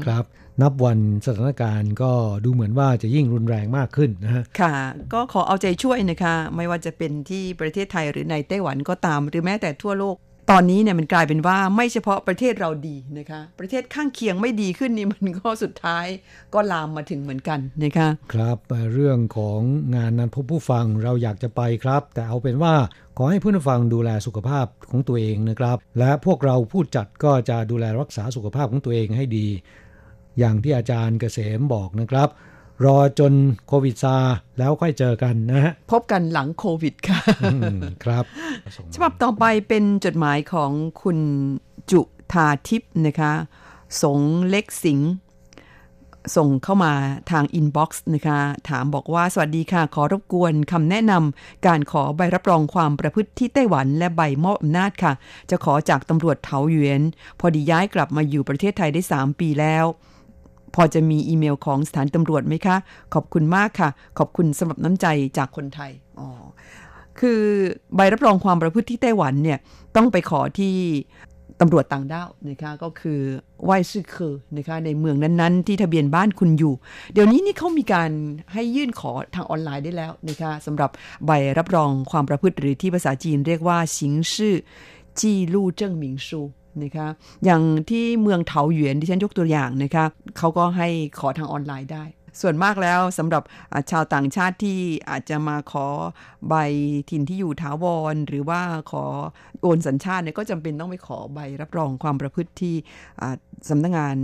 [0.05, 0.25] ครับ
[0.61, 2.11] นับวันสถานการณ์ก็
[2.43, 4.75] ดูเหมือนว่าจะยิ่งรุนแรงมากขึ้นนะฮะค่ะ
[5.13, 10.15] ก็ขอเอาใจช่วยนะคะ ไม่ว่าจะเป็นที่ประเทศไทยหรือในไต้หวันก็ตาม หรือแม้แต่ทั่วโลก
[10.51, 16.05] ตอนนี้เนี่ยมันกลายเป็นว่าไม่เฉพาะประเทศเราดีนะคะ ประเทศข้างเคียงไม่ดีขึ้นนี่มันก็สุดท้าย
[16.53, 18.57] ก็ลามมาถึงเหมือนกันนะคะครับ
[18.93, 19.59] เรื่องของ
[19.95, 22.73] งานนั้นพบผู้ฟังเราอยากจะไปครับ แต่เอาเป็นว่า
[23.17, 29.47] ขอให้ผู้ฟังดูแลสุขภาพของตัวเองนะครับ และพวกเราผู้จัดก็จะดูแลรักษาสุขภาพของตัวเองให้ดี
[30.39, 32.29] อย่างที่อาจารย์เกษมบอกนะครับ
[32.85, 33.33] รอจน
[33.67, 34.15] โควิดซา
[34.57, 37.19] แล้วค่อยเจอกันนะฮะ พบกันหลังโควิดค่ะ
[38.03, 38.23] ครับ
[38.93, 41.19] ฉบับต่อไปเป็นจดหมายของคุณ
[41.91, 42.01] จุ
[42.33, 43.33] ธาทิพย์นะคะ
[44.01, 44.19] สง
[44.49, 45.09] เล็กสิงห์
[46.35, 46.93] ส่งเข้ามา
[47.31, 55.13] ทาง inbox นะคะ ถามบอกว่าสวัสดีค่ะ ขอรบกวนคำแนะนำการขอใบรับรองความประพฤติที่ไต้หวันและใบมอบอำนาจค่ะ
[55.49, 57.01] จะขอจากตำรวจเถาหยวน
[57.39, 59.85] พอดีย้ายกลับมาอยู่ประเทศไทยได้ 3 ปีแล้ว
[60.75, 62.77] พอจะมีอีเมลของสถานตำรวจไหมคะ
[63.13, 65.07] ขอบคุณมากค่ะ ขอบคุณสำหรับน้ำใจ
[65.37, 66.29] จากคนไทยอ๋อ
[67.19, 67.41] คือ
[67.95, 69.59] ใบรับรองความประพฤติที่ไต้หวันเนี่ย
[69.95, 70.73] ต้องไปขอที่
[71.61, 73.19] ตำรวจต่างด้าวนะคะก็คือ
[73.63, 76.73] ไหวซึคือนะคะในเมืองนั้นๆ ที่ทะเบียนบ้านคุณอยู่
[77.13, 78.11] เดี๋ยวนี้นี่เขามีการ
[78.53, 80.89] ให้ยื่นขอทางออนไลน์ได้แล้วนะคะสำหรับ
[81.25, 84.55] ใบรับรองความประพฤติหรือที่ภาษาจีนเรียกว่าชิงชื่อ
[85.19, 86.41] จีลู่เจิ้งหมิงชู
[86.83, 87.07] นะคะ
[87.45, 90.05] อย่างที่เมืองเถาหยวนที่ฉันยกตัวอย่างนะคะ
[90.37, 90.87] เขาก็ให้
[91.19, 92.05] ขอทางออนไลน์ได้
[92.41, 93.43] ส่วนมากแล้วสำหรับ
[93.91, 95.87] ชาวต่างชาติที่อาจจะมาขอ
[96.49, 96.55] ใบ
[97.09, 99.05] ถิ่นที่อยู่ถาวร หรือว่าขอ
[99.61, 102.75] โอนสัญชาติเนี่ยก็จำเป็นต้องไปขอใบรับรองความประพฤติที่
[103.69, 104.15] สำนักงงาน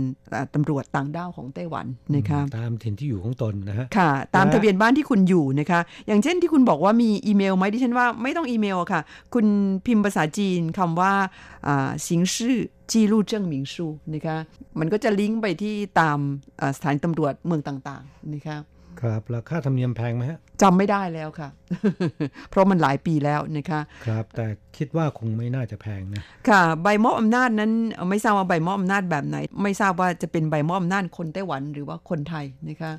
[0.54, 9.00] ตำรวจต่างด้าวของไต้หวันนะคะตามถิ่นที่อยู่ของตนนะฮะค่ะ ตามทะเบียนบ้านที่คุณอยู่นะคะ อย่างเช่นที่คุณบอกว่ามีอีเมลไหมดิฉันว่าไม่ต้องอีเมลค่ะ
[9.34, 9.46] คุณ
[9.86, 11.12] พิมพ์ภาษาจีนคำว่า
[11.66, 12.58] อ่าสิงชื่อ
[12.90, 14.36] จีรูเจิ้งหมิงชูนะคะ
[14.78, 16.18] มันก็จะลิงก์ไปที่ตาม
[16.76, 18.56] สถานตำรวจเมืองต่างๆนะคะ
[19.02, 21.48] ครับแล้วค่าธรรมเนียมแพงไหมฮะจำไม่ได้แล้วค่ะ
[22.50, 27.72] เพราะมันหลายปีแล้วนะคะครับ แต่คิดว่าคงไม่น่าจะแพงนะค่ะใบมอบอำนาจนั้น
[28.10, 32.92] ไม่ทราบว่าใบมอบอำนาจแบบไหน ไม่ทราบว่าจะเป็นใบมอบอำนาจคนไต้หวันหรือว่าคนไทยนะคะ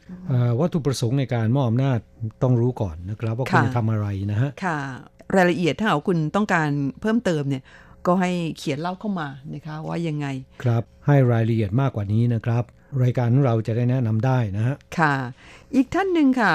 [0.59, 1.99] วัตถุประสงค์ในการมอบอำนาจ
[2.43, 4.77] ต้องรู้ก่อนนะครับ ว่าคุณทำอะไรนะฮะค่ะ
[5.35, 6.69] รายละเอียดถ้าคุณต้องการ
[7.01, 7.63] เพิ่มเติมเนี่ย
[8.07, 10.27] ก็ให้เขียนเล่าเข้ามานะคะว่ายังไง
[10.63, 12.63] ครับให้รายละเอียดมากกว่านี้นะครับ
[13.03, 15.13] รายการของเราจะได้แนะนำได้นะฮะค่ะ
[15.75, 16.51] อีกท่านหนึ่งค่ะ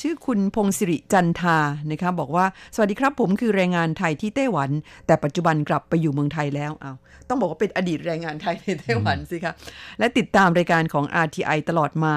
[0.00, 1.58] ชื่อคุณพงศิริจันทา
[1.90, 4.70] นะคะบอกว่าสวัสดีครับผมคือแรงงานไทยที่ไต้หวัน
[5.06, 6.92] แต่ปัจจุบันกลับไปอยู่เมืองไทยแล้วเอา
[7.28, 9.54] ต้องบอกว่าเป็นอดีตแรงงานไทยในไต้หวันสิคะ
[9.98, 12.14] และติดตามรายการของ RTI ตลอดมา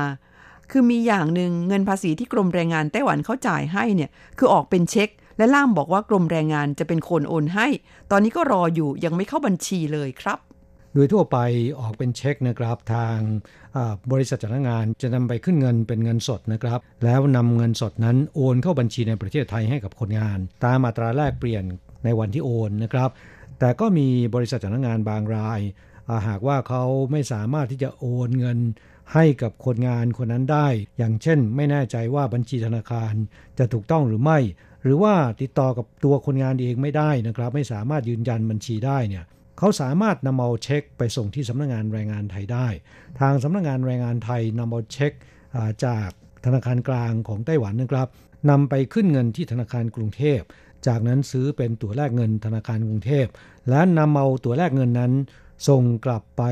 [0.71, 7.67] คือมีอย่างหนึ่งเงินภาษีที่กรมแรงงานไต้หวันเขาจ่ายให้เนี่ยคือออกเป็นเช็คและล่ามบอกว่ากรมแรงงานจะเป็นคนโอนให้
[8.11, 10.39] ตอนนี้ก็รออยู่ยังไม่เข้าบัญชีเลยครับ
[10.93, 11.37] โดยทั่วไป
[11.79, 13.17] ออกเป็นเช็คนะครับทาง
[14.11, 21.63] บริษัทจ้างานจะนำไปขึ้นเงินเป็นเงินสดนะครับ แล้วนำเงินสดนั้นโอนเข้าบัญชีในประเทศไทยให้กับคนงาน ตามอัตราแลกเปลี่ยน
[22.03, 23.09] ในวันที่โอนนะครับ
[23.59, 25.59] แต่ก็มีบริษัทจ้างงานบางราย
[26.27, 28.59] หากว่าเขาไม่สามารถที่จะโอนเงิน
[29.13, 33.13] ให้กับคนงานคนนั้นได้ อย่างเช่น ไม่แน่ใจว่าบัญชีธนาคาร
[33.57, 34.39] จะถูกต้องหรือไม่
[34.83, 39.23] หรือว่าติดต่อกับตัวคนงานเองไม่ได้นะครับ ไม่สามารถยืนยันบัญชีได้เนี่ย
[39.57, 42.67] เขาสามารถนำเอาเช็คไปส่งที่สำนักงงานแรงงานไทยได้
[43.19, 45.11] ทางสำนักงงานแรงงานไทยนำเอาเช็ค
[45.85, 46.09] จาก
[46.45, 48.07] ธนาคารกลางของไต้หวันนะครับ
[48.49, 50.41] นำไปขึ้นเงินที่ธนาคารกรุงเทพ
[50.87, 53.25] จากนั้นซื้อเป็นตั๋วแลกเงินธนาคารกรุงเทพ
[53.69, 55.13] และนำเอาตั๋วแลกเงินนั้น
[55.69, 56.43] ส่งกลับไป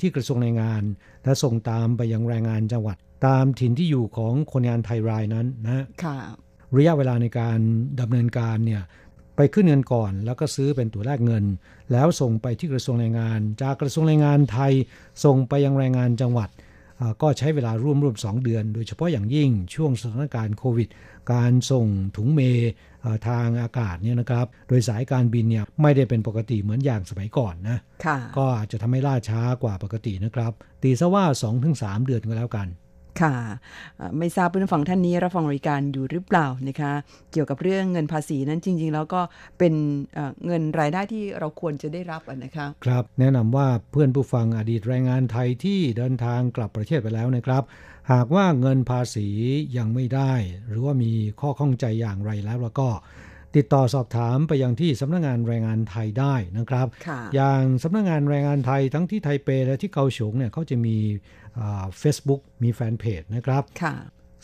[0.00, 0.82] ที่กระทรวงแรงงาน
[1.24, 5.84] และส่งตามไปยังแรงงานจังหวัด ตามถิ่นที่อยู่ของคนงานไทยรายนั้นนะ
[6.76, 7.58] ระยะเวลาในการ
[8.00, 8.82] ดำเนินการเนี่ย
[9.36, 11.44] ไปขึ้นเงินก่อน แล้วก็ซื้อเป็นตั๋วแลกเงิน
[11.92, 14.72] แล้วส่งไปที่กระทรวงแรงงาน จากกระทรวงแรงงานไทย
[15.24, 16.50] ส่งไปยังแรงงานจังหวัด
[17.22, 20.88] ก็ใช้เวลาร่วมร่วม2เดือน โดยเฉพาะอย่างยิ่งช่วงสถานการณ์โควิด
[21.32, 22.40] การส่งถุงเม
[23.28, 27.78] ทางอากาศเนี่ยนะครับ โดยสายการบินเนี่ยไม่ได้เป็นปกติเหมือนอย่างสมัยก่อนนะ
[28.36, 31.24] ก็อาจจะทำให้ล่าช้ากว่าปกตินะครับ ตีซะว่า
[31.64, 32.68] 2-3 เดือนก็แล้วกัน
[33.22, 33.34] ค่ะ
[34.18, 36.92] ไม่ทราบเพื่อนฟังท่านนี้รับฟังรายการอยู่หรือเปล่านะคะ
[37.32, 39.20] เกี่ยวกับเรื่องเงินภาษีนั้นจริง ๆ แล้วก็
[39.58, 39.74] เป็น
[40.46, 47.62] เงินรายได้ที่เราควรจะได้รับนะคะครับแนะนำว่าเพื่อนผู้ฟังอดีตแรงงานไทยที่เดินทางกลับประเทศไปแล้วนะครับ
[48.12, 49.28] หากว่าเงินภาษี
[49.76, 50.32] ยังไม่ได้
[50.68, 52.88] หรือว่ามีข้อข้องใจอย่างไรแล้วแล้วก็
[53.56, 56.86] ติดต่อสอบถามไปยังที่สำนักงานแรงงานไทยได้นะครับ
[57.34, 60.96] อย่างสำนักงานแรงงานไทยทั้งที่ไทเปและที่เกาสงเนี่ยเขาจะมี
[61.98, 63.62] เฟซบุ๊กมีแฟนเพจนะครับ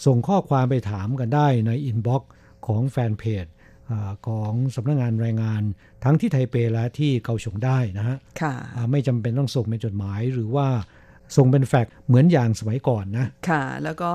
[0.07, 2.31] ส่งข้อความไปถามกันได้ใน inbox
[2.67, 3.47] ของแฟนเพจ
[4.27, 5.63] ของสำนักงงานแรงงาน
[6.05, 8.17] ทั้งที่ไทเปและที่เกาฉงได้นะฮะ
[8.91, 10.67] ไม่จำเป็นต้องส่งเป็นจดหมายหรือว่า
[11.37, 14.11] ส่งเป็นแฟกซ์เหมือนอย่างสมัยก่อนนะ ค่ะ แล้วก็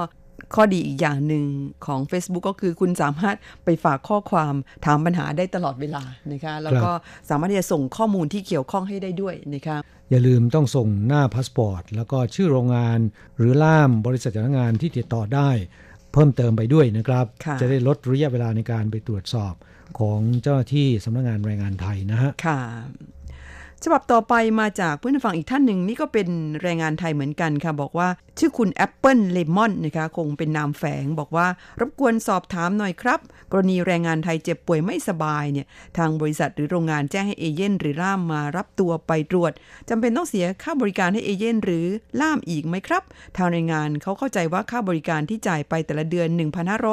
[0.55, 1.45] ข้อดีอีกอย่างหนึ่ง
[1.85, 4.53] ของ Facebook ก็คือคุณสามารถไปฝากข้อความ
[4.85, 6.91] ถามปัญหาได้ตลอดเวลานะคะแล้วก็
[7.29, 9.77] สามารถที่จะส่งข้อมูลที่เกี่ยวข้องให้ได้ด้วยนะคะ
[10.09, 12.99] อย่าลืมต้องส่งหน้าพาสปอร์ต แล้วก็ชื่อโรงงาน
[13.37, 15.49] หรือล่ามบริษัทจ้างงานที่ติดต่อได้
[16.13, 17.25] เพิ่มเติมไปด้วยนะครับ
[17.61, 19.53] จะได้ลดระยะเวลาในการไปตรวจสอบ
[19.99, 22.59] ของเจ้าหน้าที่สำนักงงานแรงงานไทยนะฮะค่ะ
[23.83, 26.27] ฉบับต่อไปมาจากเพื่อนฟังอีกท่านหนึ่งนี่ก็เป็น
[26.61, 28.07] แรงงานไทยเหมือนกันค่ะ บอกว่า
[28.39, 31.47] ชื่อคุณแอปเปิลเลมอนนะคะคงเป็นนามแฝง บอกว่า
[31.79, 33.19] รบกวนสอบถามหน่อยครับ
[33.51, 39.51] กรณีแรงงานไทยเจ็บป่วยไม่สบายเนี่ยทางบริษัทหรือโรงงานแจ้งให้เอเย่นต์หรือล่ามมารับตัวไปตรวจ
[39.89, 41.85] จำเป็นต้องเสียค่าบริการให้เอเย่นต์หรือ
[42.21, 43.03] ล่ามอีกไหมครับ
[43.37, 46.27] ทางแรงงานเขาเข้าใจว่าค่าบริการที่จ่ายไปแต่ละเดือน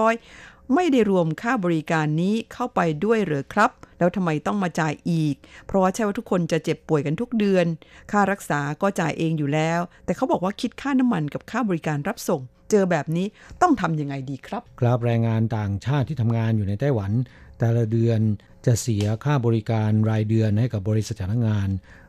[0.04, 3.70] 1,500 ไม่ได้รวมค่าบริการนี้เข้าไปด้วยหรือครับ
[4.04, 5.36] แล้วทำไมต้องมาจ่ายอีก
[5.66, 7.66] เพราะว่าใช่ว่าทุกคนจะเจ็บป่วยกันทุกเดือน
[8.12, 12.40] ค่ารักษาก็จ่ายเองอยู่แล้ว แต่เขาบอกว่าคิดค่าน้ำมันกับค่าบริการรับส่ง
[12.70, 13.26] เจอแบบนี้
[13.62, 17.12] ต้องทำยังไงดีครับ ครับแรงงานต่างชาติที่ทำงานอยู่ในไต้หวัน
[17.58, 18.20] แต่ละเดือน
[18.66, 21.68] จะเสียค่าบริการรายเดือนให้กับบริษัทจ้างงาน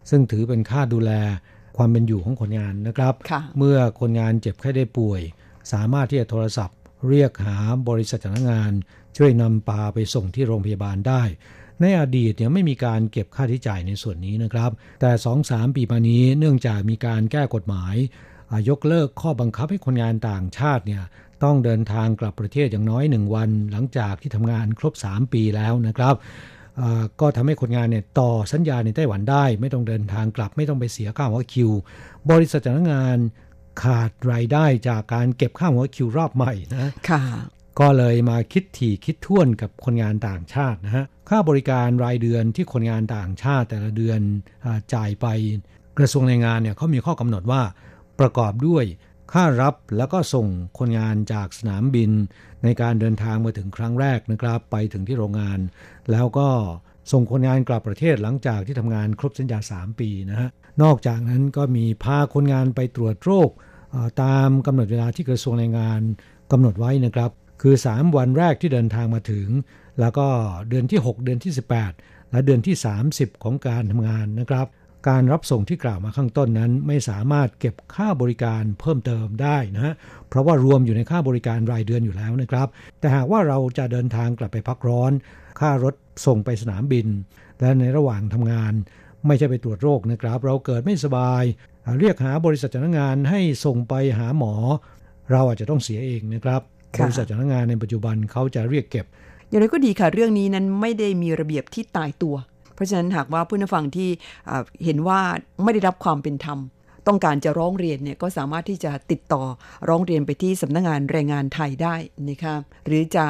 [0.09, 1.11] ซึ่งถือเป็นค่าดูแล
[1.77, 3.13] ความเป็นอยู่ของคนงานนะครับ
[3.57, 5.21] เมื่อคนงานเจ็บไข้ได้ป่วย
[5.73, 6.77] สามารถที่จะโทรศัพท์
[7.09, 7.57] เรียกหา
[7.89, 8.71] บริษัทจ้างงาน
[9.17, 11.23] ช่วยนำปาไปส่งที่โรงพยาบาลได้
[11.81, 15.11] ในอดีตเนี่ยไม่มีการเก็บค่าใช้จ่ายในส่วนนี้นะครับ แต่
[15.43, 17.95] 2-3 ปีมานี้เนื่องจากมีการแก้กฎหมาย
[18.69, 21.03] ยกเลิกข้อบังคับให้คนงานต่างชาติเนี่ย
[21.43, 26.15] ต้องเดินทางกลับประเทศอย่างน้อยหนึ่งวัน หลังจากที่ทำงานครบ 3 ปีแล้วนะครับ
[27.21, 31.71] ก็ทำให้คนงานเนี่ยต่อสัญญาในไต้หวันได้ ไม่ต้องเดินทางกลับ ไม่ต้องไปเสียค่าหัวคิว
[32.31, 33.17] บริษัทจ้างงาน
[33.83, 37.21] ขาดรายได้จากการเก็บค่าหัวคิวรอบใหม่นะค่ะ
[37.79, 44.19] ก็เลยมาคิดถี่คิดท่วนกับคนงานต่างชาตินะฮะ ค่าบริการรายเดือนที่คนงานต่างชาติแต่ละเดือน
[44.93, 45.27] จ่ายไป
[45.97, 47.61] กระทรวงแรงงานเนี่ยเขามีข้อกำหนดว่า
[48.19, 48.85] ประกอบด้วย
[49.33, 50.47] ค่ารับแล้วก็ส่ง
[50.79, 52.11] คนงานจากสนามบิน
[52.63, 55.59] ในการเดินทางมาถึงครั้งแรกนะครับ ไปถึงที่โรงงาน
[56.11, 56.47] แล้วก็
[57.11, 60.49] ส่งคนงานกลับประเทศหลังจากที่ทำงานครบสัญญา 3 ปีนะฮะ
[60.81, 63.49] นอกจากนั้นก็มีพาคนงานไปตรวจโรค
[64.23, 66.01] ตามกำหนดเวลาที่กระทรวงแรงงาน
[66.51, 67.31] กำหนดไว้นะครับ
[67.67, 69.47] คือ 3 วันแรกที่เดินทางมาถึง
[69.99, 70.27] แล้วก็
[70.69, 71.53] เดือนที่ 6 เดือนที่
[71.91, 72.75] 18 และเดือนที่
[73.09, 74.67] 30 ของการทำงานนะครับ
[75.09, 79.93] การรับส่งที่กล่าวมาข้างต้นนั้น ไม่สามารถเก็บค่าบริการเพิ่มเติมได้นะฮะ
[80.29, 82.67] เพราะว่ารวมอยู่ในค่าบริการรายเดือนอยู่แล้วนะครับ
[82.99, 85.11] แต่หากว่าเราจะเดินทางกลับไปพักร้อน
[85.59, 87.07] ค่ารถส่งไปสนามบิน
[87.59, 88.73] และในระหว่างทำงาน
[89.27, 91.43] ไม่ใช่ไปตรวจโรคนะครับ เราเกิดไม่สบาย
[91.99, 94.53] เรียกหาบริษัทจ้างงานให้ส่งไปหาหมอ
[95.31, 96.61] เราอาจจะต้องเสียเองนะครับ
[97.03, 99.05] บริษัทจ้างงานในปัจจุบันเขาจะเรียกเก็บ
[99.49, 102.35] อย่างไรก็ดีค่ะ เรื่องนี้นั้นไม่ได้มีระเบียบที่ตายตัว
[102.75, 104.09] เพราะฉะนั้นหากว่าผู้นฟังที่
[104.85, 105.19] เห็นว่า
[105.63, 106.59] ไม่ได้รับความเป็นธรรม
[107.07, 109.43] ต้องการจะร้องเรียนเนี่ยก็สามารถที่จะติดต่อ
[109.89, 111.95] ร้องเรียนไปที่สำนักงงานแรงงานไทยได้
[112.29, 112.55] นะคะ
[112.87, 113.25] หรือจะ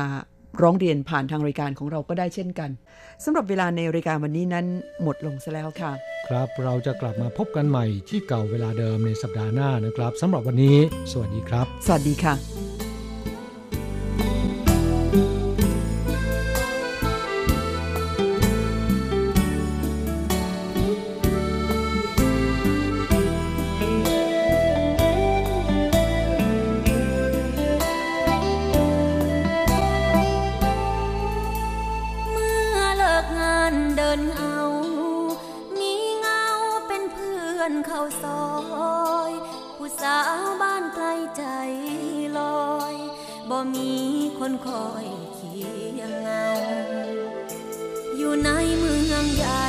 [0.62, 2.70] ร้องเรียนผ่านทางรายการของเราก็ได้เช่นกัน
[3.24, 4.66] สำหรับเวลาในรายการวันนี้นั้น
[5.04, 5.92] หมดลงซะแล้วค่ะ
[6.30, 10.78] ครับเราจะกลับมาพบกันใหม่ที่เก่าเวลาเดิมในสัปดาห์หน้านะครับสำหรับวันนี้
[11.12, 12.85] สวัสดีครับ สวัสดีค่ะ
[14.18, 14.65] thank you
[43.58, 43.96] บ่มี
[44.40, 45.60] คนคอยเคี
[46.00, 46.50] ยงเงา
[48.18, 49.66] อยู่ในเมืองใหญ่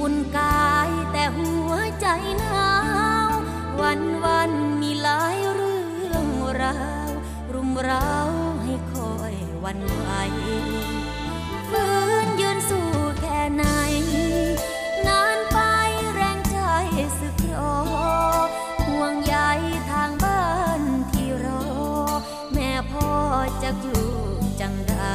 [0.00, 2.06] อุ่นกายแต่หัวใจ
[2.38, 2.72] หนา
[3.28, 3.30] ว
[3.80, 6.26] วันวันมีหลายเรื่อง
[6.62, 7.10] ราว
[7.52, 8.12] รุมเร้า
[8.62, 10.06] ให้คอยวันไหว
[11.70, 12.88] ฟื้นยืนสู้
[13.20, 13.64] แค่ไหน
[23.62, 24.06] จะกลู
[24.40, 25.12] กจังได้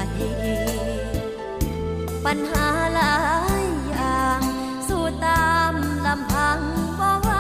[2.26, 3.16] ปัญหาหลา
[3.64, 4.42] ยอย่าง
[4.88, 5.74] สู้ตาม
[6.06, 6.60] ลำพัง
[7.00, 7.32] บ่ไว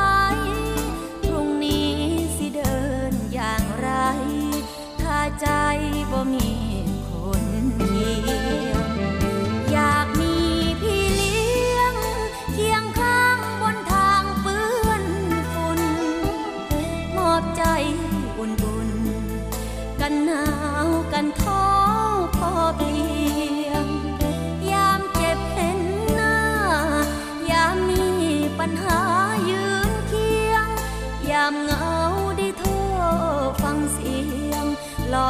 [1.24, 1.92] พรุ่งนี้
[2.38, 2.78] สิเดิ
[3.12, 3.90] นอย่างไร
[5.02, 5.48] ถ้าใจ
[6.12, 6.67] บ่มี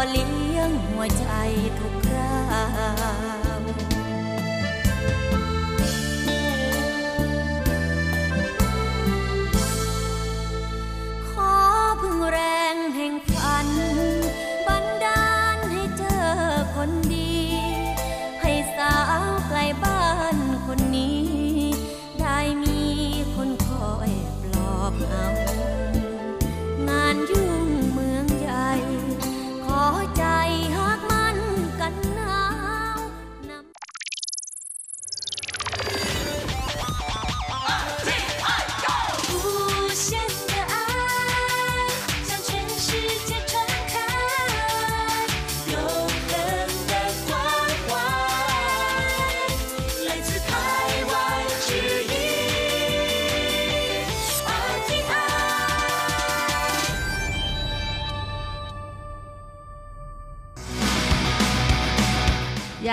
[0.09, 1.27] เลี้ยงหัวใจ
[1.79, 2.06] ทุก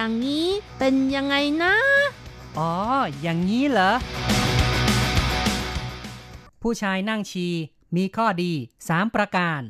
[0.05, 1.75] อย่างนี้เป็นยังไงนะ
[2.59, 2.73] อ๋อ
[3.23, 3.93] อย่างนี้เหรอ
[6.63, 7.47] ผู้ชายนั่งชี
[7.97, 8.53] มีข้อดี
[8.87, 9.63] 3 ประการ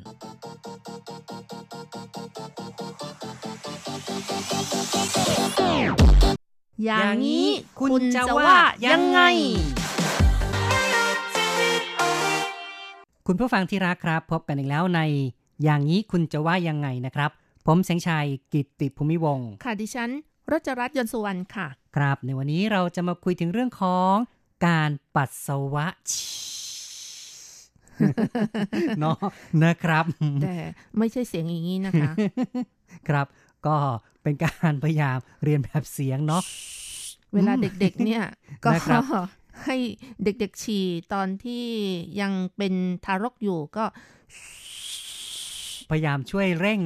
[6.84, 7.48] อย่างนี้
[7.80, 9.20] คุณจะว่ายังไง
[13.26, 15.00] คุณผู้ฟังที่รักครับ พบกันอีกแล้วใน
[15.62, 17.30] อย่างนี้คุณจะว่ายังไงนะครับ
[17.66, 20.10] ผมแสงชัยกิตติภูมิวงศ์ค่ะดิฉัน
[20.50, 24.14] รจรัตน์ยนต์สุวรรณค่ะ ครับ ในวันนี้เราจะมาคุยถึงเรื่องของ
[24.66, 25.86] การปัสสาวะ
[29.00, 29.16] เนาะ
[29.64, 30.04] นะครับ
[30.42, 30.56] แต่
[30.98, 32.12] ไม่ใช่เสียงอย่างนี้นะคะ
[33.08, 33.26] ครับ
[33.66, 33.76] ก็
[34.22, 36.42] เป็นการพยายามเรียนแบบเสียงเนาะ
[37.34, 38.22] เวลาเด็กๆเนี่ย
[38.64, 39.02] ก็นะครับ
[39.64, 39.76] ให้
[40.24, 41.64] เด็กๆฉี่ตอนที่
[42.20, 42.74] ยังเป็น
[43.04, 43.84] ทารกอยู่ก็
[45.90, 46.80] พยายามช่วยเร่ง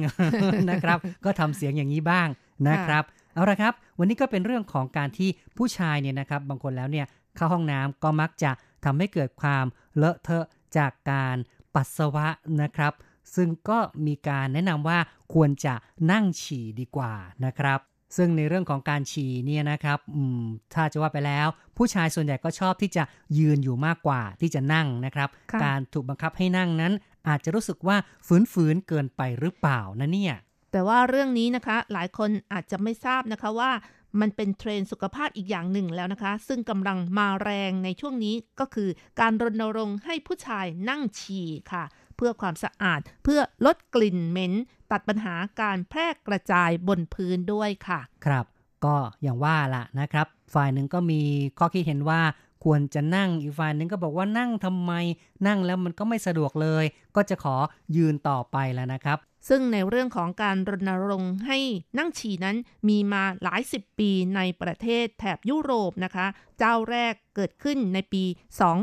[0.69, 2.27] นะครับ ก็ทำเสียงอย่างนี้บ้าง
[2.69, 8.51] นะครับ เอาละครับ วันนี้ก็เป็นเรื่องของการที่ผู้ชายเนี่ยนะครับ บางคนแล้วเนี่ยเข้าห้องน้ำก็มักจะ
[8.85, 9.65] ทำให้เกิดความ
[9.97, 10.45] เลอะเทอะ
[10.77, 11.35] จากการ
[11.75, 12.27] ปัสสาวะ
[12.61, 12.93] นะครับ
[13.35, 14.99] ซึ่งก็มีการแนะนำว่า
[15.33, 15.73] ควรจะ
[16.11, 17.13] นั่งฉี่ดีกว่า
[17.45, 17.79] นะครับ
[18.17, 20.41] ซึ่งในเรื่องของการฉี่เนี่ยนะครับอืม
[20.73, 23.03] ถ้าจะว่าไปแล้ว ผู้ชายส่วนใหญ่ก็ชอบที่จะ
[23.39, 26.93] ยืนอยู่มากกว่าที่จะนั่งนะครับค่ะการถูกบังคับให้นั่งนั้น
[27.27, 27.97] อาจจะรู้สึกว่า
[28.53, 30.35] ฝืนๆเกินไปหรือเปล่านะเนี่ย
[30.71, 33.71] แต่ว่าเรื่องนี้นะคะ หลายคนอาจจะไม่ทราบนะคะว่า
[34.21, 41.83] มันเป็นเทรนด์สุขภาพอีกอย่างหนึ่งแล้วนะคะ ซึ่งกำลังมาแรงในช่วงนี้ก็คือ การรณรงค์ให้ผู้ชายนั่งฉี่ค่ะ
[42.19, 44.53] เพื่อความสะอาด เพื่อลดกลิ่นเหม็น
[44.91, 48.45] ตัดปัญหาการแพร่กระจายบนพื้นด้วยค่ะ ครับ
[48.85, 51.21] ก็อย่างว่าล่ะนะครับ ฝ่ายหนึ่งก็มี
[51.59, 52.21] ข้อคิดเห็นว่า
[52.63, 54.91] ควรจะนั่งอีกฝ่ายหนึ่งก็บอกว่านั่งทำไม
[55.47, 57.55] นั่งแล้วมันก็ไม่สะดวกเลย ก็จะขอ
[57.95, 61.59] ยืนต่อไปแล้วนะครับ ซึ่งในเรื่องของการรณรงค์ให้
[61.97, 62.57] นั่งฉี่นั้น
[62.89, 66.27] มีมาหลายสิบปีในประเทศแถบยุโรปนะคะ
[66.59, 68.23] เจ้าแรกเกิดขึ้นในปี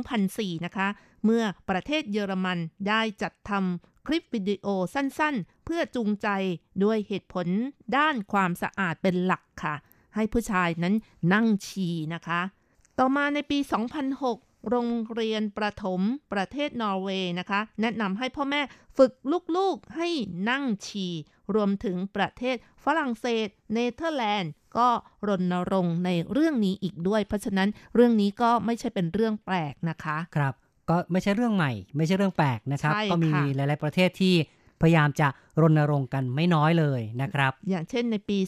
[0.02, 0.88] 2004 นะคะ
[1.26, 2.58] เมื่อประเทศเยอรมัน
[2.88, 6.28] ได้จัดทำคลิปวิดีโอสั้นๆ เพื่อจูงใจ
[6.84, 7.46] ด้วยเหตุผล
[7.96, 9.74] ด้านความสะอาดเป็นหลักค่ะ
[10.14, 10.94] ให้ผู้ชายนั้น
[11.32, 12.40] นั่งฉี่นะคะ
[12.98, 13.58] ต่อมาในปี
[14.14, 16.00] 2006 โรงเรียนประถม
[16.32, 18.60] ประเทศนอร์เวย์นะคะ แนะนำให้พ่อแม่
[18.96, 19.12] ฝึก
[19.56, 20.08] ลูกๆให้
[20.50, 21.12] นั่งฉี่
[21.54, 24.88] รวมถึงประเทศฝรั่งเศส เนเธอร์แลนด์ก็
[25.28, 30.54] รณรงค์ในเรื่องนี้อีกด้วย เพราะฉะนั้นเรื่องนี้ก็ไม่ใช่เป็นเรื่องแปลกนะคะ ครับ
[30.90, 34.34] ก็ไม่ใช่เรื่องใหม่ ไม่ใช่เรื่องแปลกนะครับใช่ก็มีค่ะหลาย ๆ ประเทศที่
[34.82, 35.28] พยายามจะ
[35.60, 38.38] รณรงค์กันไม่น้อยเลยนะครับ อย่างเช่นในปี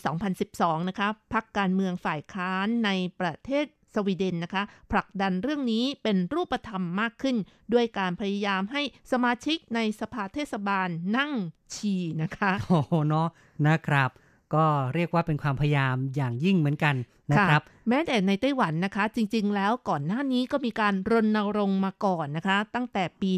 [0.40, 7.36] 2012 นะคะพักการเมืองฝ่ายค้านในประเทศสวีเดนนะคะ ผลักดันเรื่องนี้เป็นรูปธรรมมากขึ้น
[7.72, 11.32] ด้วยการพยายามให้สมาชิกในสภาเทศบาลนั่ง
[11.74, 13.28] ฉี่นะคะ โอ้โหเนาะ
[13.66, 14.10] นะครับ
[14.54, 16.94] ก็เรียกว่าเป็นความพยายามอย่างยิ่งเหมือนกัน
[17.32, 23.32] นะครับแม้แต่ในไต้หวันนะคะ จริง ๆ แล้วก่อนหน้านี้ก็มีการรณรงค์มาก่อนนะคะ ตั้งแต่ปี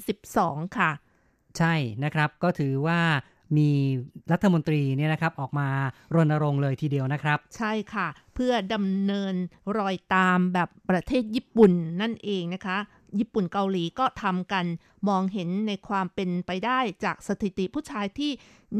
[0.00, 0.90] 2012 ค่ะ
[1.58, 3.00] ใช่นะครับก็ถือว่า
[3.58, 3.70] มี
[4.32, 5.68] รัฐมนตรีเนี่ยนะครับออกมา
[6.14, 9.34] รณรงค์เลยทีเดียวนะครับ ใช่ค่ะ เพื่อดำเนิน
[9.78, 12.78] รอยตามแบบประเทศญี่ปุ่นนั่นเองนะคะ
[13.18, 14.64] ญี่ปุ่นเกาหลีก็ทำกัน
[15.08, 18.32] มองเห็นในความเป็นไปได้จากสถิติผู้ชายที่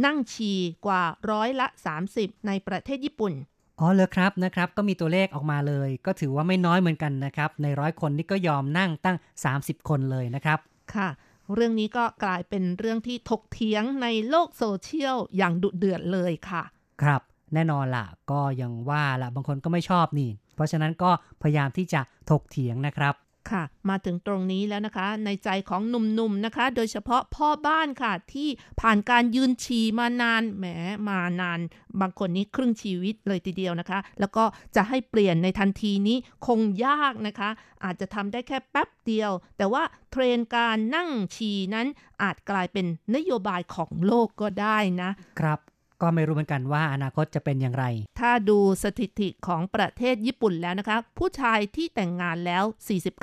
[0.05, 1.66] นั่งฉี่กว่าร้อยละ
[2.07, 3.33] 30 ในประเทศญี่ปุ่น
[3.81, 9.17] อ๋อเลยครับนะครับก็มีตัวเลขออกมาเลย ก็ถือว่าไม่น้อยเหมือนกันนะครับ ในร้อยคนนี่ก็ยอมนั่งตั้ง
[9.53, 10.59] 30 คนเลยนะครับ
[10.95, 11.09] ค่ะ
[11.55, 16.62] เรื่องนี้ก็กลายเป็นเรื่องที่ถกเถียงในโลกโซเชียลอย่างดุเดือดเลยค่ะ
[17.03, 17.23] ครับ
[17.55, 21.11] แน่นอนล่ะก็ยังว่าล่ะบางคนก็ไม่ชอบนี่ เพราะฉะนั้นก็
[21.43, 22.01] พยายามที่จะ
[22.31, 23.14] ถกเถียงนะครับ
[23.53, 28.49] ค่ะ มาถึงตรงนี้แล้วนะคะ ในใจของหนุ่มๆนะคะ โดยเฉพาะพ่อบ้านค่ะ ที่
[28.80, 30.64] ผ่านการยืนฉี่มานานแหม
[31.09, 31.61] มานาน
[32.01, 34.44] บางคนนี้ครึ่งชีวิตเลยทีเดียวนะคะ แล้วก็
[34.76, 37.51] จะให้เปลี่ยนในทันทีนี้คงยากนะคะ
[37.84, 41.86] อาจจะทำได้แค่แป๊บเดียว แต่ว่าเทรนการนั่งฉี่นั้น
[42.22, 45.61] อาจกลายเป็นนโยบายของโลกก็ได้นะครับ
[46.03, 47.84] ก็ไม่รู้เหมือนกันว่าอนาคตจะเป็นอย่างไร
[48.20, 52.64] ถ้าดูสถิติของประเทศญี่ปุ่นแล้วนะคะ ผู้ชายที่แต่งงานแล้ว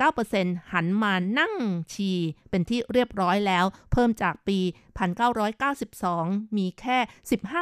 [0.05, 1.53] 49%หันมานั่ง
[1.93, 2.19] ฉี่
[2.49, 4.59] เป็นที่เรียบร้อยแล้ว เพิ่มจากปี
[5.78, 6.97] 1992 มีแค่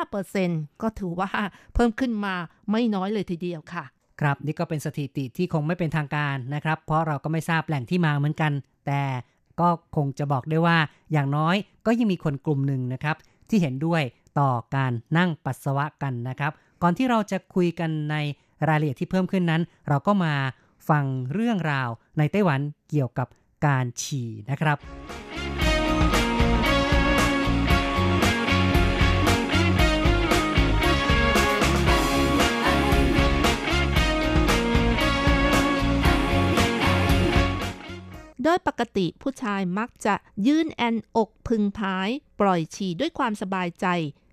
[0.09, 1.30] 15%ก็ถือว่า
[1.74, 2.36] เพิ่มขึ้นมา
[2.72, 3.84] ไม่น้อยเลยทีเดียวค่ะ
[4.22, 8.51] ครับนี่ก็เป็นสถิติที่คงไม่เป็นทางการนะครับ เพราะเราก็ไม่ทราบแหล่งที่มาเหมือนกัน
[8.88, 9.03] แต่
[9.59, 10.78] ก็คงจะบอกได้ว่า
[11.11, 11.55] อย่างน้อย
[11.86, 13.16] ก็ยังมีคนกลุ่มหนึ่งนะครับ
[13.49, 14.01] ที่เห็นด้วย
[14.40, 18.16] ต่อการนั่งปัสสาวะกันนะครับ ก่อนที่เราจะคุยกันใน
[18.68, 20.34] รายละเอียดที่เพิ่มขึ้นนั้น เราก็มา
[20.90, 21.04] ฟัง
[21.34, 22.60] เรื่องราวในไต้หวัน
[22.90, 23.28] เกี่ยวกับ
[23.66, 24.78] การฉี่นะครับ
[38.44, 40.16] โดยปกติผู้ชายมักจะ
[40.48, 43.88] ยื่นแอนอกพึงพาย ปล่อยฉี่ด้วยความสบายใจ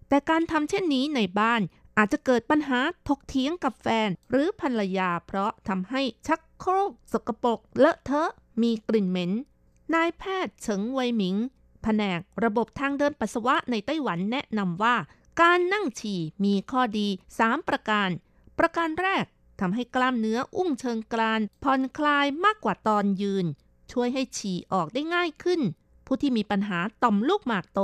[0.08, 1.60] แต่การทำเช่นนี้ในบ้าน
[1.96, 8.30] อาจจะเกิดปัญหาถกเถียงกับแฟน หรือภรรยาเพราะทำให้ชักโครก สกปรกเลอะเทอะ
[8.62, 9.32] มีกลิ่นเหม็น
[9.94, 11.36] นายแพทย์เฉิงไวหมิง
[11.82, 14.96] แผนกระบบทางเดินปัสสาวะในไต้หวันแนะนำว่า
[15.40, 17.08] การนั่งฉี่มีข้อดี
[17.38, 18.08] 3 ประการ
[18.58, 19.24] ประการแรก
[19.60, 23.46] ทำให้กล้ามเนื้ออุ้งเชิงกรานผ่อนคลายมากกว่าตอนยืน
[23.92, 25.60] ช่วยให้ฉี่ออกได้ง่ายขึ้น
[26.06, 27.80] ผู้ที่มีปัญหาต่อมลูกหมากโต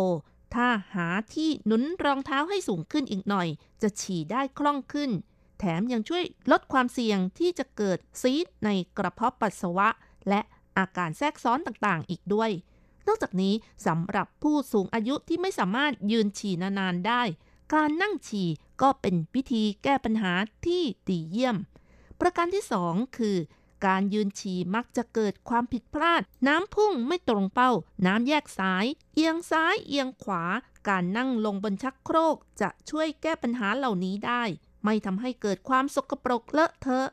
[0.55, 3.49] ถ้าหาที่หนุนรองเท้าให้สูงขึ้นอีกหน่อย
[3.83, 5.11] จะฉี่ได้คล่องขึ้น
[5.59, 9.89] แถมยังช่วยลดความเสี่ยงที่จะเกิดซีดในกระเพาะปัสสาวะ
[10.29, 10.41] และ
[10.79, 12.51] อาการแทรกซ้อนต่างๆ อีกด้วย
[13.07, 13.55] นอกจากนี้
[13.87, 17.23] สำหรับผู้สูงอายุที่ไม่สามารถยืนฉี่นานๆได้
[17.75, 18.49] การนั่งฉี่
[18.83, 20.33] ก็เป็นวิธีแก้ปัญหา
[20.67, 21.57] ที่ดีเยี่ยม
[22.21, 23.37] ประการที่ 2 คือ
[23.87, 27.71] การยืนฉี่มักจะเกิดความผิดพลาด น้ำพุ่งไม่ตรงเป้า
[28.07, 30.43] น้ำแยกซ้าย เอียงซ้ายเอียงขวา
[30.89, 34.43] การนั่งลงบนชักโครก จะช่วยแก้ปัญหาเหล่านี้ได้
[34.85, 37.09] ไม่ทำให้เกิดความสกปรกเลอะเทอะ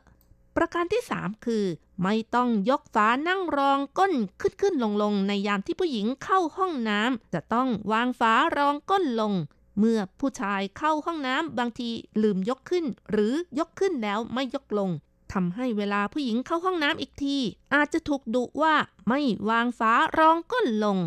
[0.56, 1.64] ประการที่ 3 คือ
[2.02, 9.32] ไม่ต้องยกฝานั่งรองก้นขึ้นขึ้นลงลงในยามที่ผู้หญิงเข้าห้องน้ำจะต้องวางฝารองก้นลง
[9.78, 11.88] เมื่อผู้ชายเข้าห้องน้ำบางที
[12.22, 14.90] ลืมยกขึ้น หรือยกขึ้นแล้วไม่ยกลง
[15.34, 17.38] ทำให้เวลาผู้หญิงเข้าห้องน้ำอีกที
[17.74, 18.74] อาจจะถูกดุว่า
[19.08, 20.98] ไม่วางฝารองก้นลง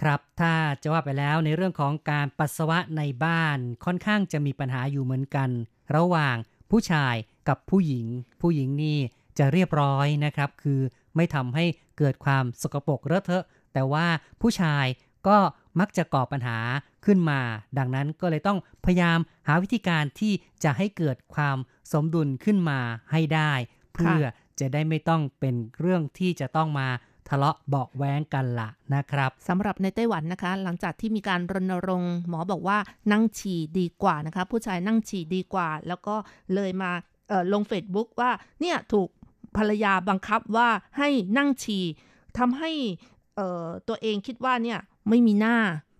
[0.00, 5.50] ครับถ้าจะว่าไปแล้วในเรื่องของการปัสสาวะในบ้านค่อนข้างจะมีปัญหาอยู่เหมือนกัน
[5.96, 6.36] ระหว่าง
[6.70, 7.14] ผู้ชาย
[7.48, 8.06] กับผู้หญิง
[8.40, 8.98] ผู้หญิงนี่
[9.38, 10.80] จะเรียบร้อยนะครับ คือ
[11.16, 11.64] ไม่ทำให้
[11.98, 14.06] เกิดความสกปรกเลอะเทอะ แต่ว่า
[14.40, 14.86] ผู้ชาย
[15.26, 15.36] ก็
[15.80, 16.58] มักจะก่อปัญหา
[17.04, 17.40] ขึ้นมา
[17.78, 20.32] ดังนั้นก็เลยต้องพยายามหาวิธีการที่
[20.64, 21.56] จะให้เกิดความ
[21.92, 22.80] สมดุลขึ้นมา
[23.12, 23.52] ให้ได้
[23.94, 24.22] เพื่อ
[24.60, 26.88] จะได้ไม่ต้องเป็นเรื่องที่จะต้องมา
[27.28, 32.78] ทะเลาะเบาะแว้งกันละนะครับสำหรับในไต้หวันนะคะ หลังจากที่มีการรณรงค์หมอบอกว่า
[33.12, 36.14] นั่งฉี่ดีกว่านะคะ ผู้ชายนั่งฉี่ดีกว่า แล้วก็
[36.54, 36.90] เลยมา
[37.28, 39.08] เอ่อลง Facebook ว่าเนี่ยถูก
[39.56, 40.68] ภรรยาบังคับว่า
[40.98, 41.08] ให้
[41.38, 41.84] นั่งฉี่
[42.38, 42.70] ทำให้
[43.36, 45.56] เอ่อตัวเองคิดว่าเนี่ยไม่มีหน้า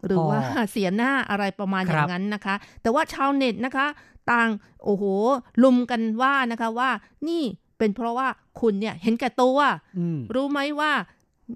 [0.06, 3.86] หรือว่าเสียหน้าอะไรประมาณคอรับย่างนั้นนะคะ แต่ว่าชาวเน็ตนะคะ
[4.32, 4.50] ต่าง
[4.84, 5.04] โอ้โห
[5.62, 6.90] ลุมกันว่านะคะว่า
[7.28, 7.42] นี่
[7.78, 8.28] เป็นเพราะว่า
[8.60, 9.58] คุณเนี่ยเห็นแก่ตัว
[9.98, 10.92] อืมรู้ไหมว่า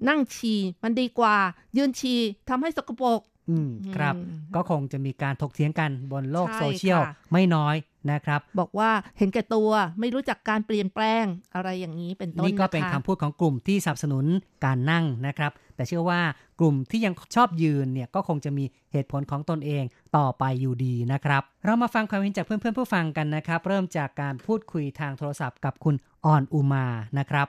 [0.09, 1.35] นั่งฉี่มันดีกว่า
[1.77, 7.75] ยืนฉี่ทำให้สกปรกอืมครับอืมก็คงจะมีการถกเถียงกันบนโลกใช่โซเชียลค่ะไม่น้อย
[8.11, 14.25] นะครับ บอกว่าเห็นแก่ตัวไม่รู้จักการเปลี่ยนแปลงอะไรอย่างนี้เป็นต้นนี่ก็เป็นนะคะคำพูดของกลุ่มที่สนับสนุน
[14.65, 16.21] การนั่งนะครับ แต่เชื่อว่า
[16.59, 19.83] กลุ่มที่ยังชอบยืนเนี่ยก็คงจะมีเหตุผลของตนเอง
[20.17, 25.95] ต่อไปอยู่ดีนะครับ เรามาฟังความเห็นจากเพื่อนๆผู้ฟังกันนะครับ เริ่มจากการพูดคุยทางโทรศัพท์กับคุณ
[26.25, 26.85] ออนอุมา
[27.19, 27.47] นะครับ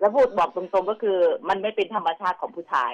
[0.00, 1.18] แล้วพูดบอกตรงๆก็คือ
[1.48, 2.92] มันไม่เป็นธรรมชาติของผู้ชาย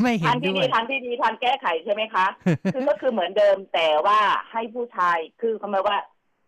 [0.00, 2.26] ไม่เห็ทานงที่ด้วดียทางที่ดีทางแก้ไขใช่ไหมคะ
[2.74, 4.18] คือก็คือเหมือนเดิมแต่ว่า
[4.52, 5.98] ให้ผู้ชายคือคำว่า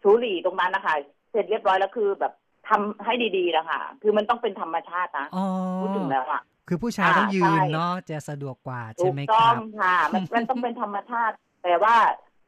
[0.03, 0.95] ชูหลีตรงนั้นนะคะ
[1.31, 2.33] เสร็จเรียบร้อยแล้วคือแบบ
[2.69, 5.45] ทำให้ดีๆแล้วค่ะ คือมันต้องเป็นธรรมชาตินะอ๋อ
[5.81, 11.97] พูดถึงแล้วอะ คืคือผู้ชายต้องยืนใช่เนาะจะสะดวกกว่าถูใช่กไหมคต้อรังบค่ะ มันมันต้องเป็นธรรมชาติ แต่ว่า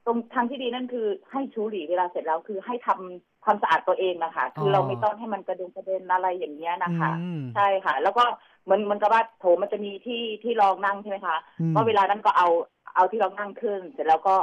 [0.07, 8.25] ตรงทางที่ดีนั่นคือให้ชูหลีเวลาเสร็จแล้วคือให้ทำความสะอาดตัวเองนะคะคือออเราไม่ต้องให้มันกระเด็นกระเด็นอะไรอย่างเงี้ยนะคะอืมใช่ค่ะ แล้วก็
[8.65, 12.49] เหมือนเหมันกับว่าโถมันจะมีที่ที่รองนั่งใช่ไหมคะอืมก็เวลานั้นก็เอา
[12.95, 14.37] เอาที่รองนั่งขึ้น เสร็จแล้วก็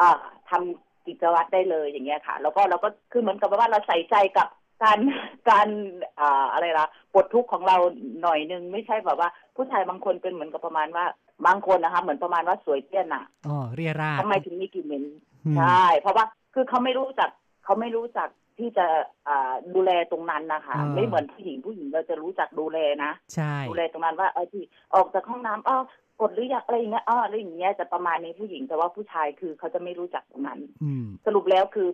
[0.00, 0.20] อ่า
[0.50, 4.48] ทำกิจวัตรได้เลยอย่างเงี้ยค่ะ แล้วก็เราก็คือเหมือนกับว่าเราใส่ใจกับ
[4.82, 4.98] การ
[5.50, 5.68] การ
[6.20, 7.76] อ่าอะไรล่ะปลดทุกข์ของเรา
[8.22, 11.04] หน่อยนึงไม่ใช่แบบว่า ผู้ชายบางคนเป็นเหมือนกับประมาณว่า
[11.46, 15.04] บางคนนะคะเหมือนประมาณว่าสวยเตี้ยนอะอ๋อเรียราดทำไมถึงมีกลิ่นเหม็น
[15.46, 16.24] อืมใช่เพราะว่า
[16.54, 17.30] คือเขาไม่รู้จัก
[17.64, 18.86] เขาไม่รู้จักที่จะ
[19.28, 24.62] อ่าดูแลตรงนั้นนะคะอ่าไม่เหมือนผู้หญิงผู้หญิงเราจะรู้จักดูแลนะใช่ดูแลตรงนั้นว่าเออที่
[24.94, 25.78] ออกจากห้องน้ำอ้อ
[26.20, 31.88] กดหรือยังอะไรอย่างเงี้ยอ้ออะไรอย่างเงี้ยจะประมาณนี้ผู้หญิงแต่ว่าผู้ชายคือเขาจะไม่รู้จักตรงนั้นอืมสรุปแล้วคือ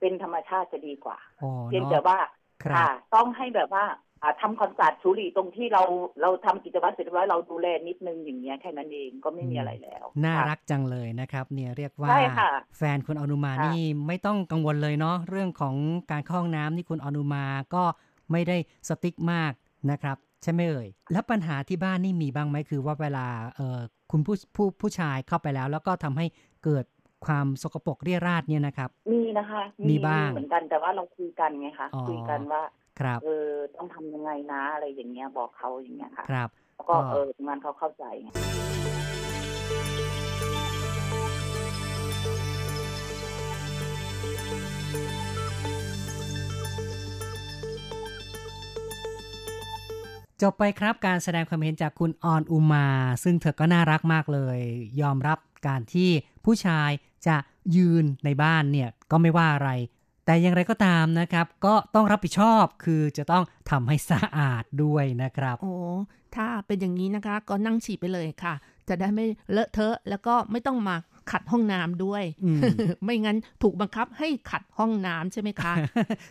[0.00, 2.18] เป็นธรรมชาติจะดีกว่าอ๋อเพียงเนาะแต่ว่า
[2.62, 3.84] ครับค่ะต้องให้แบบว่า
[4.22, 5.82] อ่าทำความสะอาดชูหลีตรงที่เรา
[6.22, 15.74] เราทำกิจวัตรเสร็จเรียบร้อยเราดูแลนิดนึงอย่างเงี้ยแค่นั้นเองก็ไม่มีอะไรแล้ว น่าค่ะรักจังเลยนะครับ เนี่ยเรียกว่าใช่ค่ะแฟนคุณอนุมาค่ะนี่ไม่ต้องกังวลเลยเนาะเรื่องของ
[16.10, 17.44] การเข้าห้องน้ำนี่คุณอนุมา
[17.74, 17.84] ก็
[18.32, 18.56] ไม่ได้
[18.88, 19.52] สติ๊กมาก
[19.90, 23.26] นะครับใช่ไหมเอ่ยแล้วปัญหาที่บ้านนี่มีบ้างไหมคือว่าเวลา
[23.56, 23.78] เออ
[24.12, 26.26] คุณผู้ผู้ผู้ชายเข้าไปแล้ว แล้วก็ทำให้
[26.64, 26.84] เกิด
[27.26, 32.62] ความสกปรกเรียราดเนี่ยนะครับ มีนะคะ มีบ้างเหมือนกันแต่ว่าเราคุยกันไงคะอ๋อคุยกันว่า
[33.00, 38.30] ครับเออต้องทำยังไงนะอะไรอย่างเงี้ยบอกเขาอย่างเงี้ยค่ะ ครับ แล้วก็ก็เออทำงานเขาเข้าใจไง
[50.42, 52.86] จบไปครับการแสดงความเห็นจากคุณออนอุมา
[53.24, 54.58] ซึ่งเธอก็น่ารักมากเลย
[55.00, 56.10] ยอมรับการที่
[56.44, 56.90] ผู้ชาย
[57.26, 57.36] จะ
[57.76, 59.70] ยืนในบ้านเนี่ยก็ไม่ว่าอะไร
[60.24, 65.74] แต่อย่างไรก็ตามนะครับ ก็ต้องรับผิดชอบคือจะต้องทำให้สะอาดด้วยนะครับ โอ้
[66.36, 68.54] ถ้าเป็นอย่างนี้นะคะ ก็นั่งฉี่ไปเลยค่ะ
[68.88, 70.96] จะได้ไม่เลอะเทอะแล้วก็ไม่ต้องมา
[71.30, 72.60] ขัดห้องน้ำด้วยอืม
[73.04, 75.72] ไม่งั้นถูกบังคับให้ขัดห้องน้ำใช่ไหมคะ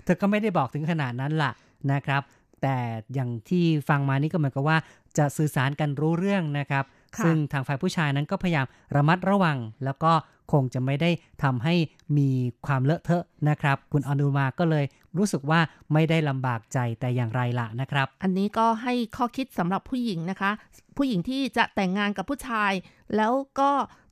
[0.03, 1.51] เธอก็ไม่ได้บอกถึงขนาดนั้นล่ะ
[1.91, 2.21] นะครับ
[2.65, 2.79] แต่
[3.13, 4.77] อย่างที่ฟังมานี่ก็เหมือนกับว่า
[5.17, 6.85] จะสื่อสารกันรู้เรื่องนะครับ
[7.17, 10.11] ค่ะซึ่งทางฝ่ายผู้ชายนั้นก็พยายามระมัดระวัง แล้วก็
[10.51, 11.09] คงจะไม่ได้
[11.43, 11.75] ทำให้
[12.17, 12.29] มี
[12.65, 14.85] ความเลอะเทอะนะครับ คุณอนุมาก็เลย
[15.17, 15.59] รู้สึกว่า
[15.93, 20.51] ไม่ได้ลำบากใจแต่อย่างไรล่ะนะครับ อันนี้ก็ให้ข้อคิดสำหรับผู้หญิงนะคะ
[20.97, 22.71] ผู้หญิงที่จะแต่งงานกับผู้ชาย
[23.15, 23.71] แล้วก็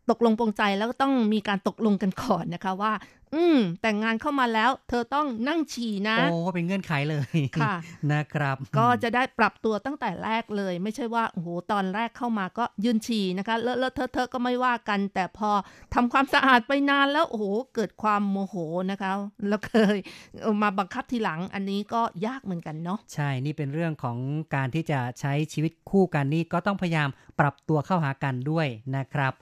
[0.10, 2.94] ตกลงปรงใจแล้วก็ต้องมีการตกลงกันก่อนนะคะว่า
[3.38, 7.74] อืม แต่งงานเข้ามาแล้ว เธอต้องนั่งฉี่นะ โอ้เป็นเงื่อนไขเลยค่ะ
[8.12, 15.50] นะครับ ก็จะได้ปรับตัวตั้งแต่แรกเลย ไม่ใช่ว่าโอ้โหตอนแรกเข้ามาก็ยืนฉี่นะคะเลอะเลอะเทอะเทอะก็ไม่ว่ากัน แต่พอ
[15.94, 17.46] ทำความสะอาดไปนานแล้วโอ้โห
[17.76, 18.56] เกิดความโมโห
[18.92, 19.12] นะคะ
[19.48, 19.98] แล้วเคย
[20.42, 24.18] เอามาบังคับทีหลังอันนี้ก็ยากเหมือนกันเนาะใช่นี่เป็นเรื่องของ
[24.56, 29.34] การที่จะใช้ชีวิตคู่กันนี่ก็ต้องพยายามปรับตัวเข้าหากันด้วยนะครับ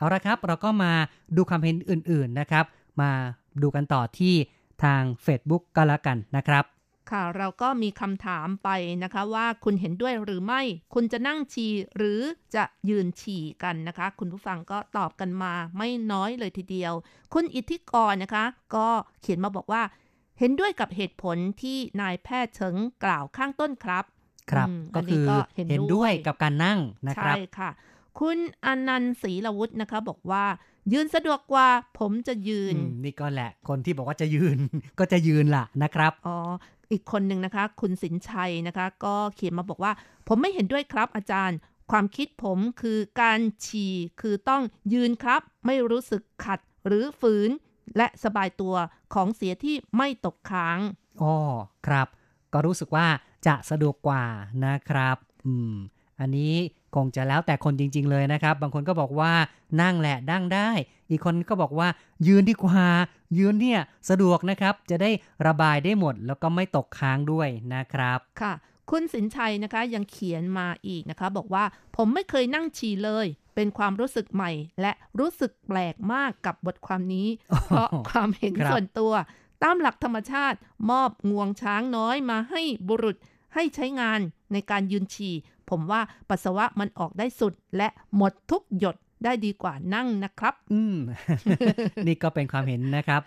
[0.00, 0.92] เอาละครับ เราก็มา
[1.36, 2.64] ดูความเห็นอื่นๆนะครับ
[3.00, 3.10] มา
[3.62, 4.34] ดูกันต่อที่
[4.82, 6.64] ทาง Facebook ก็แล้วกันนะครับ
[7.10, 8.68] ค่ะเราก็มีคำถามไป
[9.02, 10.62] นะคะว่าคุณเห็นด้วยหรือไม่
[10.94, 12.20] คุณจะนั่งฉี่หรือ
[12.54, 16.92] จะยืนฉี่กันนะคะ คุณผู้ฟังก็ตอบกันมาไม่น้อยเลยทีเดียว
[17.34, 18.44] คุณอิทธิกรนะคะ
[18.74, 18.88] ก็
[19.22, 19.82] เขียนมาบอกว่า
[20.38, 24.04] เห็นด้วยกับเหตุผลที่นายแพทย์เฉิงกล่าวข้างต้นครับ
[24.50, 26.78] ครับอืมก็นนี้คือเห็นด้วยกับการนั่ง
[27.08, 27.70] นะครับใช่ค่ะ
[28.18, 30.44] คุณอนันต์ศรีละวุฒินะคะบอกว่า
[30.92, 34.58] ยืนสะดวกกว่า ผมจะยืนอืมนี่ก็แหละ คนที่บอกว่าจะยืน
[34.98, 36.36] ก็จะยืนล่ะนะครับอ๋อ
[36.92, 39.92] อีกคนหนึ่งนะคะ คุณสินชัยนะคะ ก็เขียนมาบอกว่า
[40.28, 41.58] ผมไม่เห็นด้วยครับอาจารย์
[41.90, 47.50] ความคิดผมคือการฉี่คือต้องยืนครับ ไม่รู้สึกขัดหรือฝืน
[47.96, 48.74] และสบายตัว
[49.14, 50.78] ของเสียที่ไม่ตกค้าง
[51.22, 51.34] อ๋อ
[51.86, 52.08] ครับ
[52.52, 53.06] ก็รู้สึกว่า
[53.46, 54.24] จะสะดวกกว่า
[54.64, 55.74] นะครับ อืม
[56.20, 56.54] อันนี้
[56.94, 59.32] คงจะแล้วแต่คนจริง ๆ เลยนะครับ บางคนก็บอกว่า
[59.82, 60.70] นั่งแหละนั่งได้
[61.10, 61.88] อีกคนก็บอกว่า
[62.26, 62.86] ยืนดีกว่า
[63.38, 65.10] ยืนเนี่ยสะดวกนะครับ จะได้
[65.46, 68.52] ระบายได้หมด แล้วก็ไม่ตกค้างด้วยนะครับ ค่ะ
[68.90, 71.64] คุณสินชัยนะคะยังเขียนมาอีกนะคะ บอกว่า
[71.96, 74.50] ผมไม่เคยนั่งฉี่เลย เป็นความรู้สึกใหม่
[74.80, 77.28] และรู้สึกแปลกมากกับบทความนี้
[77.66, 79.12] เพราะความเห็นส่วนตัว
[79.62, 80.58] ตามหลักธรรมชาติ
[80.90, 83.16] มอบงวงช้างน้อยมาให้บุรุษ
[83.54, 84.20] ให้ใช้งาน
[84.52, 85.34] ในการยืนฉี่
[85.70, 86.00] ผมว่า
[86.30, 90.96] ปัสสาวะมันออกได้สุดและหมดทุกหยดได้ดีกว่านั่งนะครับ อืม
[92.06, 93.22] นี่ก็เป็นความเห็นนะครับ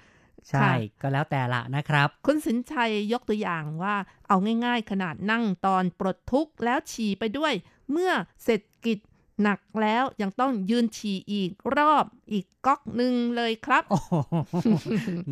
[0.49, 3.95] ใช่ค่ะก็แล้วแต่ละนะครับ คุณสินชัยยกตัวอย่างว่า
[4.27, 7.53] เอาง่ายๆ ขนาดนั่งตอนปลดทุกข์แล้วฉี่ไปด้วย
[7.91, 8.11] เมื่อ
[8.43, 8.99] เสร็จกิจ
[9.43, 14.13] หนักแล้วยังต้องยืนฉี่อีกรอบอีกก๊อกหนึ่งเลยครับโอ้โห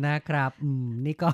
[0.06, 1.30] นะครับอืมนี่ก็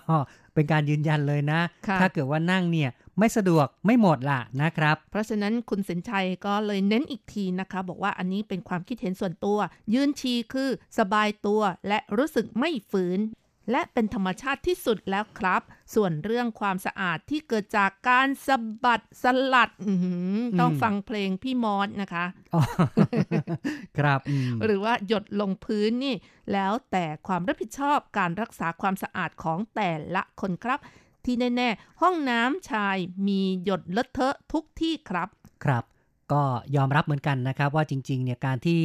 [0.59, 9.59] เป็นการยืนยันเลยนะค่ะถ้าเกิดว่านั่งเนี่ยไม่สะดวกไม่หมดล่ะนะครับ เพราะฉะนั้นคุณสินชัยก็เลยเน้นอีกทีนะคะ บอกว่าอันนี้เป็นความคิดเห็นส่วนตัว
[9.95, 13.19] ยืนชีคือสบายตัวและรู้สึกไม่ฝืน
[13.71, 15.63] และเป็นธรรมชาติที่สุดแล้วครับ
[15.95, 22.63] ส่วนเรื่องความสะอาดที่เกิดจากการสะบัดสลัดอื้อหือต้องอืมฟังเพลงพี่มอสนะคะอ๋อ
[23.99, 26.15] ครับอืมหรือว่าหยดลงพื้นนี่
[26.53, 30.81] แล้วแต่ความรับผิดชอบการรักษาความสะอาดของแต่ละคนครับ
[31.25, 32.97] ที่แน่ๆ ห้องน้ำชาย
[33.27, 35.29] มีหยดเลอะเทอะทุกที่ครับ
[35.65, 35.85] ครับ
[36.33, 36.43] ก็
[36.77, 38.81] ยอมรับเหมือนกันนะครับว่าจริงๆเนี่ยการที่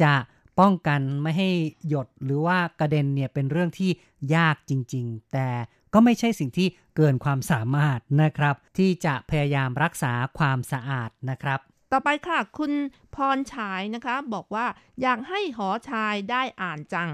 [0.00, 0.12] จะ
[0.60, 1.50] ป้องกันไม่ให้
[1.88, 3.90] หยดหรือว่ากระเด็นเนี่ยเป็นเรื่องที่
[4.36, 5.48] ยากจริง ๆ แต่
[5.94, 11.58] ก็ไม่ใช่สิ่งที่เกินความสามารถนะครับ ที่จะพยายามรักษาความสะอาดนะครับ
[11.92, 12.72] ต่อไปค่ะ คุณ
[13.14, 14.66] พรฉายนะคะ บอกว่า
[15.02, 17.10] อยากให้หอชายได้อ่านจัง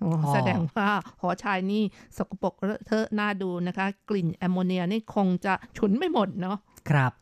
[0.00, 0.88] โอ้อ๋อแสดงว่า
[1.20, 1.82] หอชายนี่
[2.16, 6.56] สกปรกเลอะเทอะน่าดูนะคะ กลิ่นแอมโมเนียนี่คงจะฉุนไม่หมดเนาะ
[6.90, 7.12] ครับ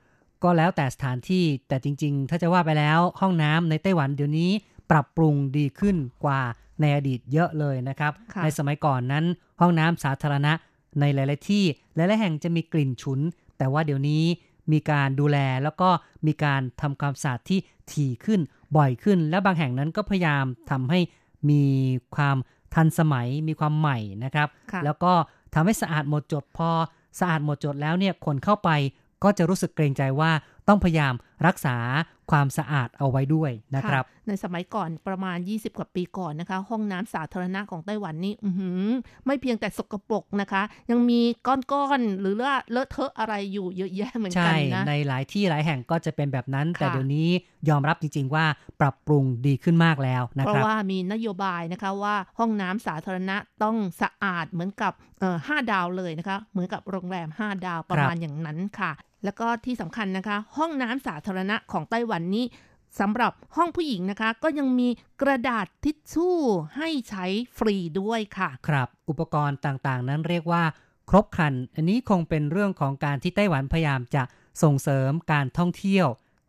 [0.42, 4.50] ก็แล้วแต่สถานที่แต่จริง ๆ ถ้าจะว่าไปแล้วห้องน้ำในไต้หวันเดี๋ยวนี้
[4.90, 6.40] ปรับปรุงดีขึ้นกว่า
[6.80, 9.24] ในอดีตเยอะเลยนะครับค่ะในสมัยก่อนนั้น
[9.60, 10.52] ห้องน้ำสาธารณะ
[11.00, 11.64] ในหลาย ๆ ที่
[11.94, 13.20] หลาย ๆ แห่งจะมีกลิ่นฉุน
[13.58, 14.24] แต่ว่าเดี๋ยวนี้
[14.72, 15.88] มีการดูแลแล้วก็
[16.26, 17.58] มีการทำความสะอาดที่
[17.92, 18.40] ถี่ขึ้น
[18.76, 21.00] บ่อยขึ้น และบางแห่งนั้นก็พยายามทำให้
[21.50, 21.62] มี
[22.16, 22.36] ความ
[22.74, 25.12] ทันสมัยมีความใหม่นะครับค่ะแล้วก็
[25.54, 26.70] ทำให้สะอาดหมดจดพอ
[27.20, 28.70] สะอาดหมดจดแล้วเนี่ยคนเข้าไป
[29.24, 30.30] ก็จะรู้สึกเกรงใจว่า
[30.68, 31.14] ต้องพยายาม
[31.46, 31.76] รักษา
[32.30, 38.82] ความสะอาดเอาไว้ด้วยนะครับ ในสมัยก่อนประมาณ 20 กว่าปีก่อนนะคะ ห้องน้ำสาธารณะของไต้หวันนี่อื้อหือ
[39.26, 47.28] ไม่เพียงแต่สกปรกนะคะ ยังมีก้อนๆหรือว่าเลอะเทอะอะไรอยู่เยอะแยะเหมือนใช่กันนะในหลายที่หลายแห่งก็จะเป็นแบบนั้นค่ะแต่เดี๋ยวนี้
[47.68, 48.44] ยอมรับจริง ๆ ว่า
[48.80, 58.92] ปรับปรุงดีขึ้นมากแล้วนะเพคราะรับว่ามีนโยบายนะคะว่าห้องน้ำสาธารณะต้องสะอาดเหมือนกับเอ่อห้าดาวเลยนะคะ เหมือนกับโรงแรม 5 ดาวประมาณอย่างนั้นค่ะ
[59.24, 62.44] แล้วก็ที่สำคัญนะคะ ห้องน้ำสาธารณะของไต้หวันนี้
[63.00, 64.88] สำหรับห้องผู้หญิงนะคะ ก็ยังมี
[65.22, 66.36] กระดาษทิชชู่
[66.76, 67.26] ให้ใช้
[67.58, 70.62] ฟรีด้วยค่ะ ครับ อุปกรณ์ต่างๆ นั้นเรียกว่า
[71.10, 74.22] ครบครัน อันนี้คงเป็นเรื่องของการที่ไต้หวันพยายามจะ
[74.62, 76.06] ส่งเสริมการท่องเที่ยว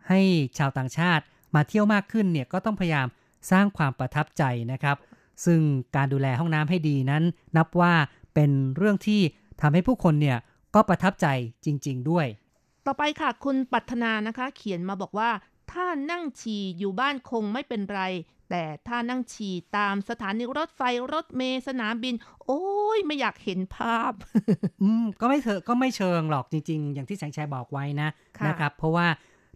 [0.10, 0.22] ให้
[0.58, 1.24] ชาวต่างชาติ
[1.56, 3.08] มาเที่ยวมากขึ้นเนี่ยก็ต้องพยายาม
[3.52, 4.98] สร้างความประทับใจนะครับ
[5.46, 5.62] ซึ่ง
[5.96, 7.24] การดูแลห้องน้ำให้ดีนั้น
[7.58, 7.94] นับว่า
[8.34, 9.22] เป็นเรื่องที่
[9.62, 10.38] ทำให้ผู้คนเนี่ย
[10.76, 11.28] ก็ประทับใจ
[11.66, 12.28] จริง ๆ ด้วย
[12.86, 15.30] ต่อไปค่ะ คุณปัฒนานะคะ เขียนมาบอกว่า
[15.72, 18.02] ถ้านั่งฉี่อยู่บ้านคงไม่เป็นไร
[18.50, 20.82] แต่ถ้านั่งฉี่ตามสถานีรถไฟ
[21.14, 22.16] รถเมล์สนามบิน
[22.46, 22.64] โอ้
[22.98, 24.14] ยไม่อยากเห็นภาพ
[24.82, 29.08] อืมก็ไม่เถอะก็ไม่เชิงหรอกจริง ๆ อย่างที่แสงชัยบอกไว้นะค่ะนะครับ เพราะว่า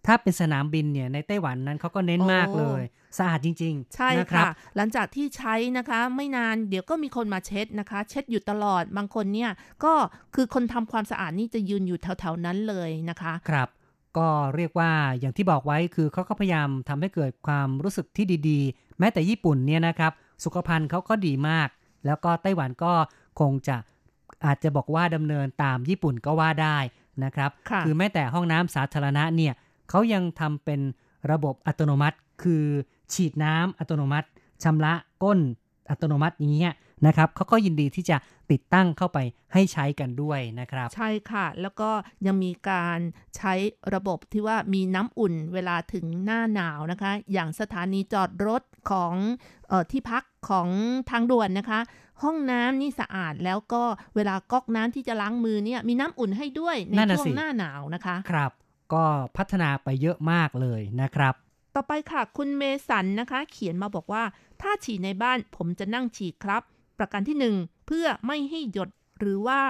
[0.06, 2.82] ถ้าเป็นสนามบินเนี่ยในไต้หวันนั้นเขาก็เน้นโอ้มากเลย
[3.18, 9.52] สะอาดจริง ๆ ใช่นะครัค่ะบหลังจากที่ใช้นะคะ ไม่นานเดี๋ยวก็มีคนมาเช็ดนะคะ เช็ดอยู่ตลอดบางคนเนี่ย
[9.84, 9.94] ก็
[10.36, 13.70] คือคนทำความสะอาดนี่จะยืนอยู่แถวๆนั้นเลยนะคะครับ
[14.18, 20.12] ก็เรียกว่าอย่างที่บอกไว้คือเขาก็พยายามทำให้เกิดความรู้สึกที่ดีๆ แม้แต่ญี่ปุ่นเนี่ยนะครับ
[20.44, 21.70] สุขภัณฑ์เขาก็ดีมาก
[22.06, 22.94] แล้วก็ไต้หวันก็
[23.40, 23.76] คงจะ
[24.46, 26.78] อาจจะบอกว่าดำเนินตามญี่ปุ่นก็ว่าได้
[27.24, 29.54] นะครับค่ะอแม้แต่ห้องน้ำสาธารณะเนี่ย
[29.90, 30.80] เขายังทำเป็น
[31.32, 32.66] ระบบอัตโนมัติ คือ
[33.14, 34.28] ฉีดน้ำอัตโนมัติ
[34.64, 35.40] ชำระก้น
[35.90, 36.74] อัตโนมัติอย่างเงี้ย
[37.08, 38.18] นะครับเขาก็ยินดีที่จะ
[38.52, 39.18] ติดตั้งเข้าไป
[39.54, 41.90] ให้ใช้กันด้วยนะครับ ใช่ค่ะ แล้วก็
[42.26, 43.00] ยังมีการ
[43.38, 43.54] ใช้
[43.96, 49.14] ระบบที่ว่ามีน้ำอุ่นเวลาถึงหน้าหนาวนะคะ อย่างสถานีจอดรถของ
[49.68, 50.68] เออที่พักของ
[51.10, 51.80] ทางด่วนนะคะ
[52.24, 53.84] ห้องน้ำนี่สะอาดแล้วก็
[54.16, 58.52] เวลาก๊อกน้ำที่จะล้างมือเนี่ยมีน้ำอุ่นให้ด้วยในนั่นน่ะช่วสิงหน้าหนาวนะคะ ครับ
[58.94, 59.04] ก็
[59.38, 61.34] พัฒนาไปเยอะมากเลยนะครับ
[61.76, 64.24] ต่อไปค่ะคุณเมสันนะคะ เขียนมาบอกว่า
[64.62, 66.62] ถ้าฉี่ในบ้านผมจะนั่งฉี่ครับ
[66.98, 67.56] ประการที่หนึ่ง
[67.88, 69.62] เพื่อไม่ให้หยดหรือว่า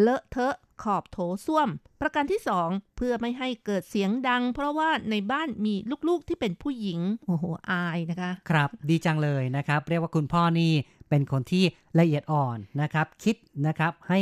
[0.00, 1.68] เลอะเทอะขอบโถส้วม
[2.00, 5.74] ประการที่สองเพื่อไม่ให้เกิดเสียงดัง เพราะว่าในบ้านมี
[6.08, 10.72] ลูกๆที่เป็นผู้หญิงโอ้โหอายนะคะ ครับดีจังเลยนะครับ เรียกว่าคุณพ่อนี่
[11.08, 11.64] เป็นคนที่
[11.98, 14.20] ละเอียดอ่อนนะครับ คิดนะครับให้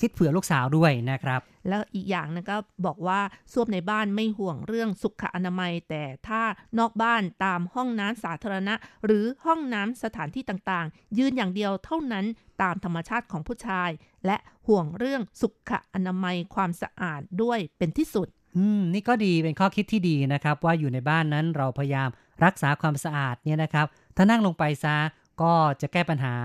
[0.00, 3.20] คิดเผื่อลูกสาวด้วยนะครับ แล้วอีกอย่างนะก็บอกว่า
[3.52, 6.42] ส้วมในบ้านไม่ห่วงเรื่องสุขอนามัย แต่ถ้า
[6.78, 8.74] นอกบ้านตามห้องน้ำสาธารณะ
[9.04, 12.26] หรือห้องน้ำสถานที่ต่างๆ ยืนอย่างเดียวเท่านั้น
[12.62, 13.90] ตามธรรมชาติของผู้ชาย
[14.26, 14.36] และ
[14.66, 22.08] ห่วงเรื่องสุขอนามัยความสะอาดด้วยเป็นที่สุดอืมนี่ก็ดีเป็นข้อคิดที่ดีนะครับ ว่าอยู่ในบ้านนั้นเราพยายาม
[22.44, 23.86] รักษาความสะอาดเนี่ยนะครับ
[24.16, 24.96] ถ้านั่งลงไปซะ
[25.42, 26.36] ก็จะแก้ปัญหา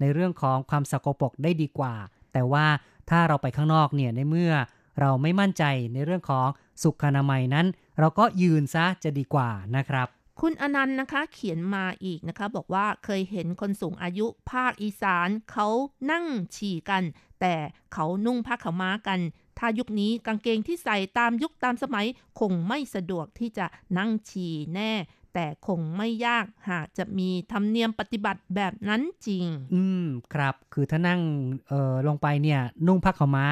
[0.00, 1.94] ในเรื่องของความสกปรกได้ดีกว่า
[2.32, 2.66] แต่ว่า
[3.10, 4.52] ถ้าเราไปข้างนอกเนี่ยในเมื่อ
[5.00, 6.48] เราไม่มั่นใจในเรื่องของ
[6.82, 7.66] สุขอนามัยนั้น
[8.00, 10.08] เราก็ยืนซะจะดีกว่านะครับ
[10.40, 15.68] คุณอนันต์นะคะเขียนมาอีกนะคะ บอกว่าเคยเห็นคนสูงอายุภาคอีสานเขา
[16.10, 16.24] นั่ง
[16.56, 17.02] ฉี่กัน
[17.40, 17.54] แต่
[17.92, 19.20] เขานุ่งผ้าขาวม้ากัน
[19.58, 22.06] ถ้ายุคนี้กางเกงที่ใส่ตามยุคตามสมัย
[22.40, 23.66] คงไม่สะดวกที่จะ
[23.98, 24.92] นั่งฉี่แน่
[25.34, 31.20] แต่คงไม่ยากหากจะมีธรรมเนียมปฏิบัติแบบนั้นจริง อืมครับ คือถ้านั่ง
[31.68, 33.46] เอ่อลงไปเนี่ยนุ่งผ้าขาวม้า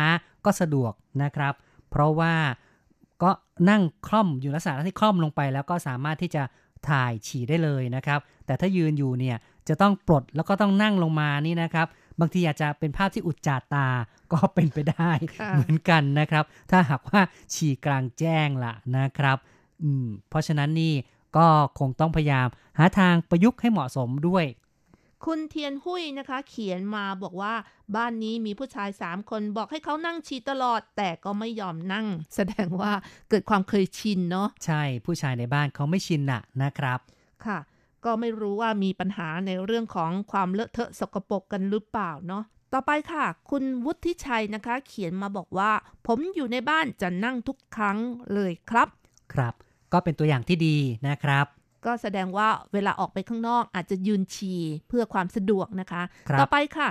[0.45, 1.55] ก็สะดวกนะครับ
[1.91, 2.35] เพราะว่า
[3.23, 3.31] ก็
[3.71, 6.43] นั่งคล่อมอยู่ลักษณะที่คล่อมลงไปแล้วก็สามารถที่จะ
[6.89, 9.37] ถ่ายฉี่ได้เลยนะครับ แต่ถ้ายืนอยู่เนี่ย
[9.69, 11.87] จะต้องปลดแล้วก็ต้องนั่งลงมานี่นะครับ
[12.21, 13.89] บางทีอาจจะเป็นภาพที่อุจจาตา
[14.33, 17.21] ก็เป็นไปได้ค่ะเหมือนกันนะครับ ถ้าหากว่า
[17.55, 19.39] ฉี่กลางแจ้งล่ะนะครับ
[19.83, 20.93] อืมเพราะฉะนั้นนี่
[21.37, 21.47] ก็
[21.79, 24.45] คงต้องพยายามหาทางประยุกต์ให้เหมาะสมด้วย
[25.27, 27.55] คุณเทียนหุยนะคะ เขียนมาบอกว่า
[27.97, 32.93] บ้านนี้มีผู้ชายสามคนบอกให้เขานั่งฉี่ตลอด แต่ก็ไม่ยอมนั่ง แสดงว่า
[33.31, 36.99] เกิดความเคยชินเนาะใช่ผู้ชายในบ้านเขาไม่ชินน่ะนะครับ
[37.47, 37.59] ค่ะ
[38.05, 45.71] ก็ไม่รู้ว่ามีปัญหาในเรื่องของความเลอะเทอะสกปรกกันหรือเปล่าเนาะ ต่อไปค่ะ คุณวุฒิชัยนะคะ เขียนมาบอกว่า
[46.07, 47.99] ผมอยู่ในบ้านจะนั่งทุกครั้ง
[48.35, 48.89] เลยครับ
[49.35, 49.55] ครับ
[49.93, 50.77] ก็เป็นตัวอย่างที่ดี
[51.09, 51.47] นะครับ
[51.87, 56.89] ก็แสดงว่าเวลาออกไปข้างนอกอาจจะยืนฉี่เพื่อความสะดวกนะคะครับต่อไปค่ะ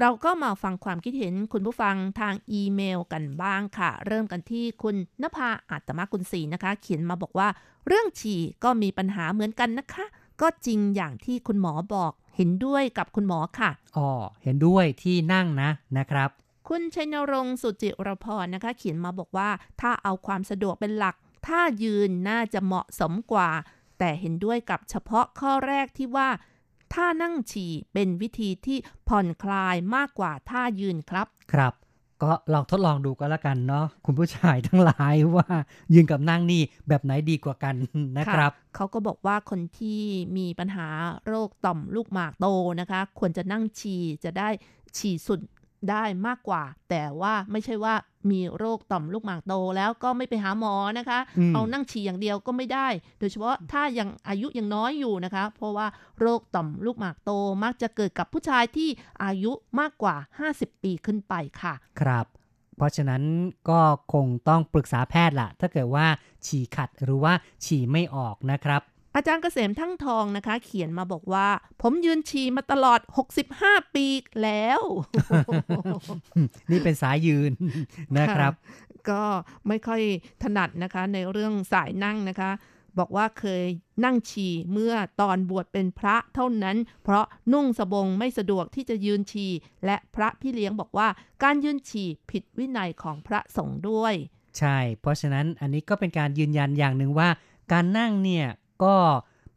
[0.00, 7.48] เราก็มาฟังความคิดเห็นคุณผู้ฟังทางอีเมลกันบ้างค่ะ เริ่มกันที่คุณนภาอัตมกุลศรีนะคะ เขียนมาบอกว่า
[7.86, 10.04] เรื่องฉี่ก็มีปัญหาเหมือนกันนะคะ
[10.40, 14.08] ก็จริงอย่างที่คุณหมอบอกเห็นด้วยกับคุณหมอค่ะอ๋อ
[14.42, 16.30] เห็นด้วยที่นั่งนะนะครับ
[16.68, 19.48] คุณชัยนรงค์สุจิรพรนะคะ เขียนมาบอกว่า
[19.80, 21.16] ถ้าเอาความสะดวกเป็นหลัก
[21.46, 23.50] ถ้ายืนน่าจะเหมาะสมกว่า
[23.98, 26.28] แต่เห็นด้วยกับเฉพาะข้อแรกที่ว่า
[26.94, 28.78] ถ้านั่งฉี่เป็นวิธีที่
[29.08, 31.72] ผ่อนคลายมากกว่าท่ายืนครับ ครับ
[32.22, 35.48] ก็ลองทดลองดูก็แล้วกันเนาะคุณผู้ชายทั้งหลายว่า
[35.94, 37.74] ยืนกับนั่งนี่แบบไหนดีกว่ากัน
[38.18, 40.00] นะครับ เขาก็บอกว่าคนที่
[40.36, 40.88] มีปัญหา
[41.26, 42.46] โรคต่อมลูกหมากโต
[42.80, 44.48] นะคะ ควรจะนั่งฉี่จะได้
[44.98, 45.40] ฉี่สุด
[45.90, 47.94] ได้มากกว่า แต่ว่าไม่ใช่ว่า
[48.30, 55.86] มีโรคต่อมลูกหมากโตแล้วก็ไม่ไปหาหมอนะคะอืมเอานั่งฉี่อย่างเดียวก็ไม่ได้ โดยเฉพาะถ้ายังอายุยังน้อยอยู่นะคะ เพราะว่า
[56.20, 57.30] โรคต่อมลูกหมากโต
[57.64, 58.88] มักจะเกิดกับผู้ชายที่
[59.24, 60.16] อายุมากกว่า
[60.50, 62.26] 50 ปีขึ้นไปค่ะ ครับ
[62.76, 63.22] เพราะฉะนั้น
[63.70, 63.80] ก็
[64.12, 66.06] คงต้องปรึกษาแพทย์ล่ะถ้าเกิดว่า
[66.46, 67.32] ฉี่ขัดหรือว่า
[67.64, 68.82] ฉี่ไม่ออกนะครับ
[69.14, 71.48] อาจารย์เกษมทั้งทองนะคะ เขียนมาบอกว่า
[71.82, 73.00] ผมยืนฉี่มาตลอด
[73.46, 74.06] 65 ปี
[74.42, 74.80] แล้ว
[76.70, 77.52] นี่เป็นสายยืน
[78.18, 78.52] นะครับ
[79.10, 79.22] ก็
[79.68, 80.02] ไม่ค่อย
[80.42, 82.50] ถนัดนะคะ ในเรื่องสายนั่งนะคะ
[82.98, 83.64] บอกว่าเคย
[84.04, 89.52] นั่งฉี่เมื่อตอนบวชเป็นพระเท่านั้น เพราะนุ่งสบงไม่สะดวกที่จะยืนฉี่
[89.84, 91.08] และพระพี่เลี้ยงบอกว่า
[91.42, 94.14] การยืนฉี่ผิดวินัยของพระสงฆ์ด้วย
[94.58, 97.28] ใช่ เพราะฉะนั้นอันนี้ก็เป็นการยืนยันอย่างหนึ่งว่า
[97.72, 98.46] การนั่งเนี่ย
[98.84, 98.96] ก็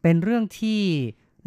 [0.02, 0.82] เป็นเรื่องที่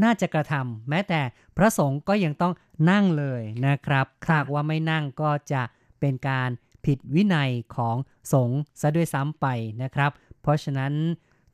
[0.03, 1.21] น่าจะกระทำแม้แต่
[1.57, 2.53] พระสงฆ์ก็ยังต้อง
[2.91, 5.61] นั่งเลยนะครับหากว่าไม่นั่งก็จะ
[5.99, 6.49] เป็นการ
[6.85, 7.95] ผิดวินัยของ
[8.33, 9.45] สงฆ์ซะด้วยซ้ำไป
[9.83, 10.11] นะครับ
[10.41, 10.93] เพราะฉะนั้น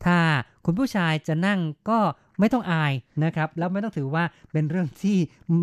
[0.05, 0.17] ถ้า
[0.65, 1.59] คุณผู้ชายจะนั่ง
[1.89, 1.99] ก็
[2.39, 5.17] ไม่ต้องอายนะครับ แล้วไม่ต้องถือว่าเป็นเรื่องที่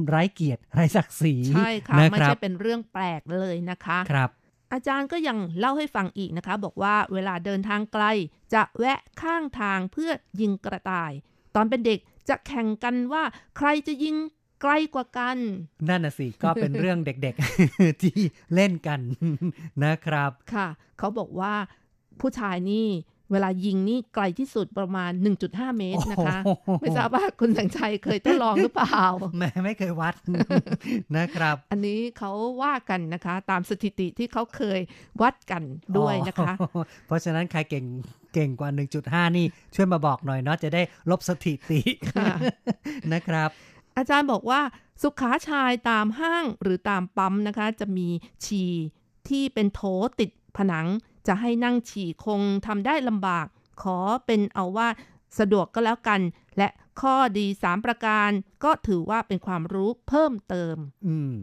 [0.08, 4.30] ไร้เกียรติไร้ศักดิ์ศรีใช่ค่ะนะไม่ครัใช่บเป็นเรื่องแปลกเลยนะคะครับ
[4.72, 8.04] อาจารย์ก็ยังเล่าให้ฟังอีกนะคะ บอกว่าเวลาเดินทางไกล
[8.54, 10.10] จะแวะข้างทางเพื่อ
[10.40, 11.12] ยิงกระต่าย
[11.54, 11.98] ตอนเป็นเด็ก
[12.28, 13.22] จะแข่งกันว่า
[13.56, 14.16] ใครจะยิง
[14.62, 15.38] ไกลกว่ากัน
[15.88, 18.20] นั่นน่ะสิ ก็เป็นเรื่องเด็กๆ ที่
[18.54, 19.00] เล่นกัน
[19.84, 20.68] นะครับ ค่ะ
[20.98, 21.54] เขาบอกว่า
[22.20, 22.86] ผู้ชายนี่
[23.32, 25.10] เวลายิงนี่ไกลที่สุดประมาณ
[25.44, 29.02] 1.5 เมตรนะคะโอ้โหไม่ทราบว่าคุณสังชัยเคยทดลองหรือเปล่า
[29.38, 30.14] แม่ไม่เคยวัด
[31.16, 34.80] นะครับ อันนี้เขาว่ากันนะคะ ตามสถิติที่เขาเคย
[35.22, 35.62] วัดกัน
[35.98, 37.84] ด้วยนะคะอ๋อเพราะฉะนั้นใครเก่ง
[38.34, 38.70] เก่งกว่า
[39.02, 41.80] 1.5 นี่ ช่วยมาบอกหน่อยเนาะจะได้ลบสถิติ
[42.10, 42.26] ค่ะ
[43.12, 43.50] นะครับ
[43.96, 44.60] อาจารย์บอกว่า
[45.02, 48.08] สุขาชายตามห้างหรือตามปั๊มนะคะ จะมี
[48.44, 48.72] ฉี่
[49.28, 49.80] ที่เป็นโถ
[50.20, 50.86] ติดผนัง
[51.26, 53.46] จะให้นั่งฉี่คงทำได้ลำบาก
[53.82, 54.88] ขอเป็นเอาว่า
[55.38, 56.20] สะดวกก็แล้วกัน
[56.58, 56.68] และ
[57.00, 58.30] ข้อดี 3 ประการ
[58.64, 61.34] ก็ถือว่าเป็นความรู้เพิ่มเติม อืม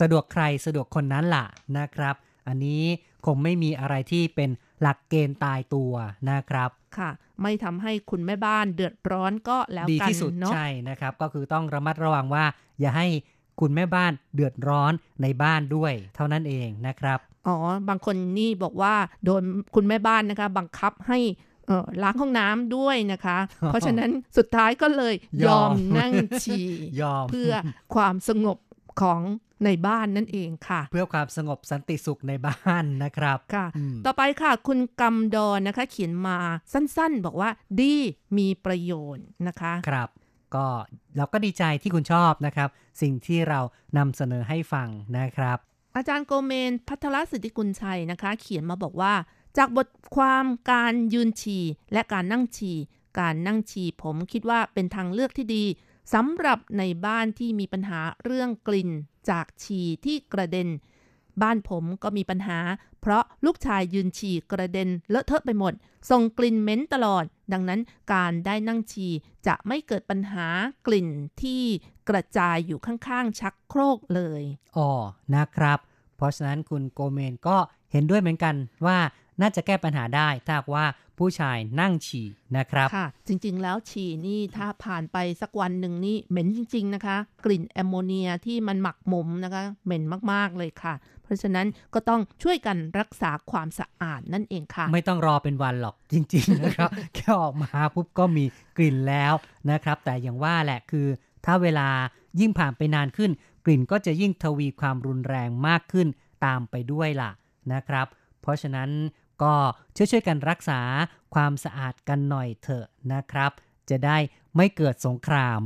[0.00, 1.46] สะดวกใครสะดวกคนนั้นล่ะ
[1.78, 2.14] นะครับ
[2.48, 2.82] อันนี้
[3.26, 5.92] คงไม่มีอะไรที่เป็นหลักเกณฑ์ตายตัว
[6.30, 7.10] นะครับ ค่ะ
[7.42, 12.44] ไม่ทำให้คุณแม่บ้านเดือดร้อนก็แล้วดีกันที่สุดเนาะใช่นะครับ ก็คือต้องระมัดระวังว่า
[12.80, 13.08] อย่าให้
[13.60, 17.56] คุณแม่บ้านเดือดร้อนในบ้านด้วย เท่านั้นเองนะครับ อ๋อ
[17.88, 19.42] บางคนนี่บอกว่าโดน
[19.74, 21.18] คุณแม่บ้านนะคะ บังคับให้
[21.66, 26.66] เอ่อล้างห้องน้ำด้วยนะคะ เพราะฉะนั้นสุดท้ายก็เลยยยออมมนั่งฉี่
[27.00, 27.52] ยอมเพื่อ
[27.94, 28.58] ความสงบ
[29.00, 29.20] ของ
[29.64, 36.38] ในบ้านนั่นเองค่ะ เพื่อความสงบสันติสุขในบ้านนะครับค่ะอืมต่อไปค่ะ คุณกำดอนนะคะ เขียนมา
[36.72, 37.94] สั้นๆ บอกว่าดี
[38.38, 40.08] มีประโยชน์นะคะครับ
[40.54, 40.66] ก็
[41.16, 42.68] เราก็ดีใจที่คุณชอบนะครับ
[43.02, 43.60] สิ่งที่เรา
[43.98, 44.88] นำเสนอให้ฟัง
[45.18, 45.58] นะครับ
[45.96, 49.14] อาจารย์โกเมน พัทรสิทธิกุลชัยนะคะ เขียนมาบอกว่า
[49.56, 52.76] จากบทความการยืนฉี่และการนั่งฉี่
[53.18, 55.64] การนั่งฉี่ผมคิดว่าเป็นทางเลือกที่ดี
[56.14, 58.90] สำหรับในบ้านที่มีปัญหาเรื่องกลิ่น
[59.30, 60.68] จากฉี่ที่กระเด็น
[61.42, 62.58] บ้านผมก็มีปัญหา
[63.00, 65.72] เพราะลูกชายยืนฉี่กระเด็นเลอะเทอะไปหมด
[66.10, 67.80] ส่งกลิ่นเหม็นตลอด ดังนั้น
[68.12, 69.12] การได้นั่งฉี่
[69.46, 70.46] จะไม่เกิดปัญหา
[70.86, 71.08] กลิ่น
[71.42, 71.62] ที่
[72.08, 74.42] กระจายอยู่ข้างๆ ชักโครกเลย
[74.76, 74.90] อ๋อ
[75.34, 75.78] นะครับ
[76.16, 77.56] เพราะฉะนั้นคุณโกเมนก็
[77.92, 78.54] เห็นด้วยเหมือนกัน
[78.86, 78.98] ว่า
[79.40, 80.84] น่าจะแก้ปัญหาได้ถ้าหากว่า
[81.18, 82.26] ผู้ชายนั่งฉี่
[82.56, 98.44] นะครับค่ะ จริงๆ แล้วฉี่นี่ถ้าผ่านไปสักวันหนึ่งนี่เหม็นจริง ๆ นะคะ กลิ่นแอมโมเนียที่มันหมักหมมนะคะ เหม็นมากๆเลยค่ะ เพราะฉะนั้นก็ต้องช่วยกันรักษาความสะอาดนั่นเองค่ะ ไม่ต้องรอเป็นวันหรอกจริง ๆ นะครับ แค่ออกมาปุ๊บก็มี
[98.76, 99.32] กลิ่นแล้ว
[99.70, 101.06] นะครับ แต่อย่างว่าแหละคือ
[101.44, 101.88] ถ้าเวลา
[102.40, 103.30] ยิ่งผ่านไปนานขึ้น
[103.64, 106.08] กลิ่นก็จะยิ่งทวีความรุนแรงมากขึ้น
[106.44, 107.30] ตามไปด้วยล่ะ
[107.72, 108.06] นะครับ
[108.40, 108.90] เพราะฉะนั้น
[109.42, 109.54] ก็
[109.96, 110.80] ช่วยๆกันรักษา
[111.34, 113.50] ความสะอาดกันหน่อยเถอะนะครับ
[113.90, 114.18] จะได้
[114.56, 115.60] ไม่เกิดสงคราม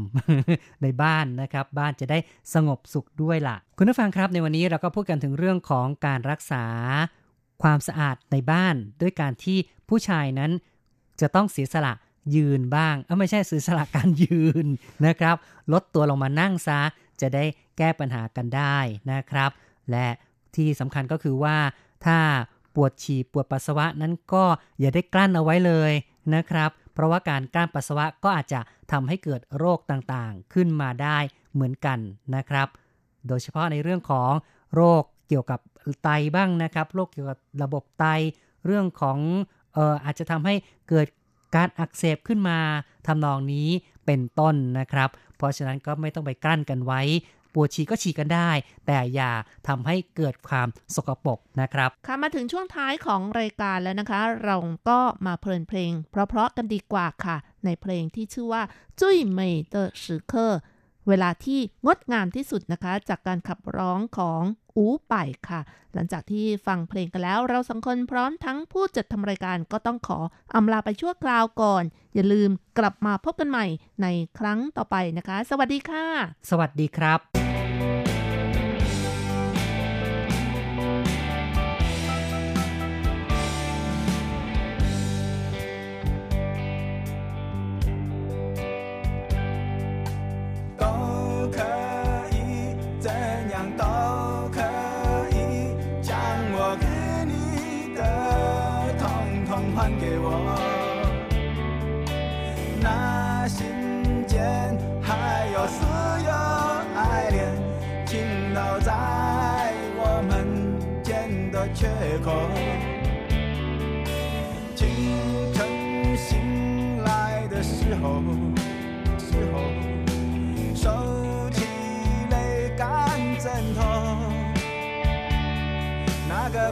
[0.82, 2.18] ในบ้านนะครับ บ้านจะได้
[2.54, 6.64] สงบสุขด้วยล่ะ คุณผู้ฟังครับในวันนี้เราก็พูดกันถึงเรื่องของการรักษา
[7.62, 9.58] ความสะอาดในบ้าน ด้วยการที่
[9.88, 10.50] ผู้ชายนั้น
[11.20, 11.92] จะต้องเสียสละ
[12.34, 14.66] ยืนบ้างเออไม่ใช่เสียสละการยืน
[15.06, 15.36] นะครับ
[15.72, 16.80] ลดตัวลงมานั่งซะ
[17.20, 17.44] จะได้
[17.78, 18.78] แก้ปัญหากันได้
[19.12, 19.50] นะครับ
[19.90, 20.08] และ
[20.56, 21.56] ที่สำคัญก็คือว่า
[22.06, 22.18] ถ้า
[22.74, 24.44] ปวดฉี่ปวดปัสสาวะนั้นก็
[24.80, 25.92] อย่าได้กลั้นเอาไว้เลย
[26.34, 28.60] นะครับ เพราะว่าการกลั้นปัสสาวะก็อาจจะ
[28.92, 31.18] ทำให้เกิดโรคต่างๆ ขึ้นมาได้
[31.54, 31.98] เหมือนกัน
[32.36, 32.68] นะครับ
[33.28, 34.30] โดยเฉพาะในเรื่องของ
[34.74, 35.60] โรคเกี่ยวกับ
[36.04, 38.04] ไตบ้างนะครับ โรคเกี่ยวกับระบบไต
[38.66, 39.18] เรื่องของ
[39.74, 40.54] เอ่ออาจจะทำให้
[40.88, 41.06] เกิด
[41.54, 42.58] การอักเสบขึ้นมา
[43.06, 43.68] ทำนองนี้
[44.06, 47.00] เป็นต้นนะครับ เพราะฉะนั้นก็ไม่ต้องไปกลั้นกันไว้
[47.58, 48.50] ปวดฉี่ก็ฉี่กันได้
[48.86, 49.32] แต่อย่า
[49.68, 54.56] ทำให้เกิดความสกปรกนะครับค่ะมาถึงช่วงท้ายของรายการแล้วนะคะ เรา
[54.88, 58.62] ก็มาเพลินเพลง เพราะๆกันดีกว่าค่ะ ในเพลงที่ชื่อว่า
[59.00, 60.60] จุ้ยเมยเตอร์สือเคอร์
[61.08, 64.42] เวลาที่งดงามที่สุดนะคะ จากการขับร้องของ
[64.76, 65.60] อูป่ายค่ะ
[65.94, 70.18] หลังจากที่ฟังเพลงกันแล้ว เราสองคนพร้อมทั้งผู้จัดทำรายการก็ต้องขอ
[70.54, 71.84] อำลาไปชั่วคราวก่อน
[72.14, 73.66] อย่าลืมกลับมาพบกันใหม่
[74.02, 74.06] ใน
[74.38, 76.04] ครั้งต่อไปนะคะ สวัสดีค่ะ
[76.50, 77.37] สวัสดีครับ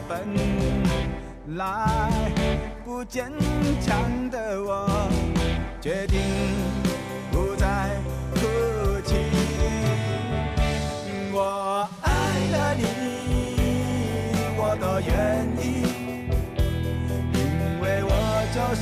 [0.07, 0.27] 本
[1.55, 2.09] 来
[2.85, 3.31] 不坚
[3.81, 5.09] 强的我，
[5.81, 6.19] 决定
[7.31, 7.89] 不再
[8.35, 8.41] 哭
[9.05, 9.15] 泣。
[11.33, 12.09] 我爱
[12.51, 12.83] 了你，
[14.57, 15.09] 我都愿
[15.57, 15.65] 意，
[17.33, 18.11] 因为我
[18.53, 18.81] 就是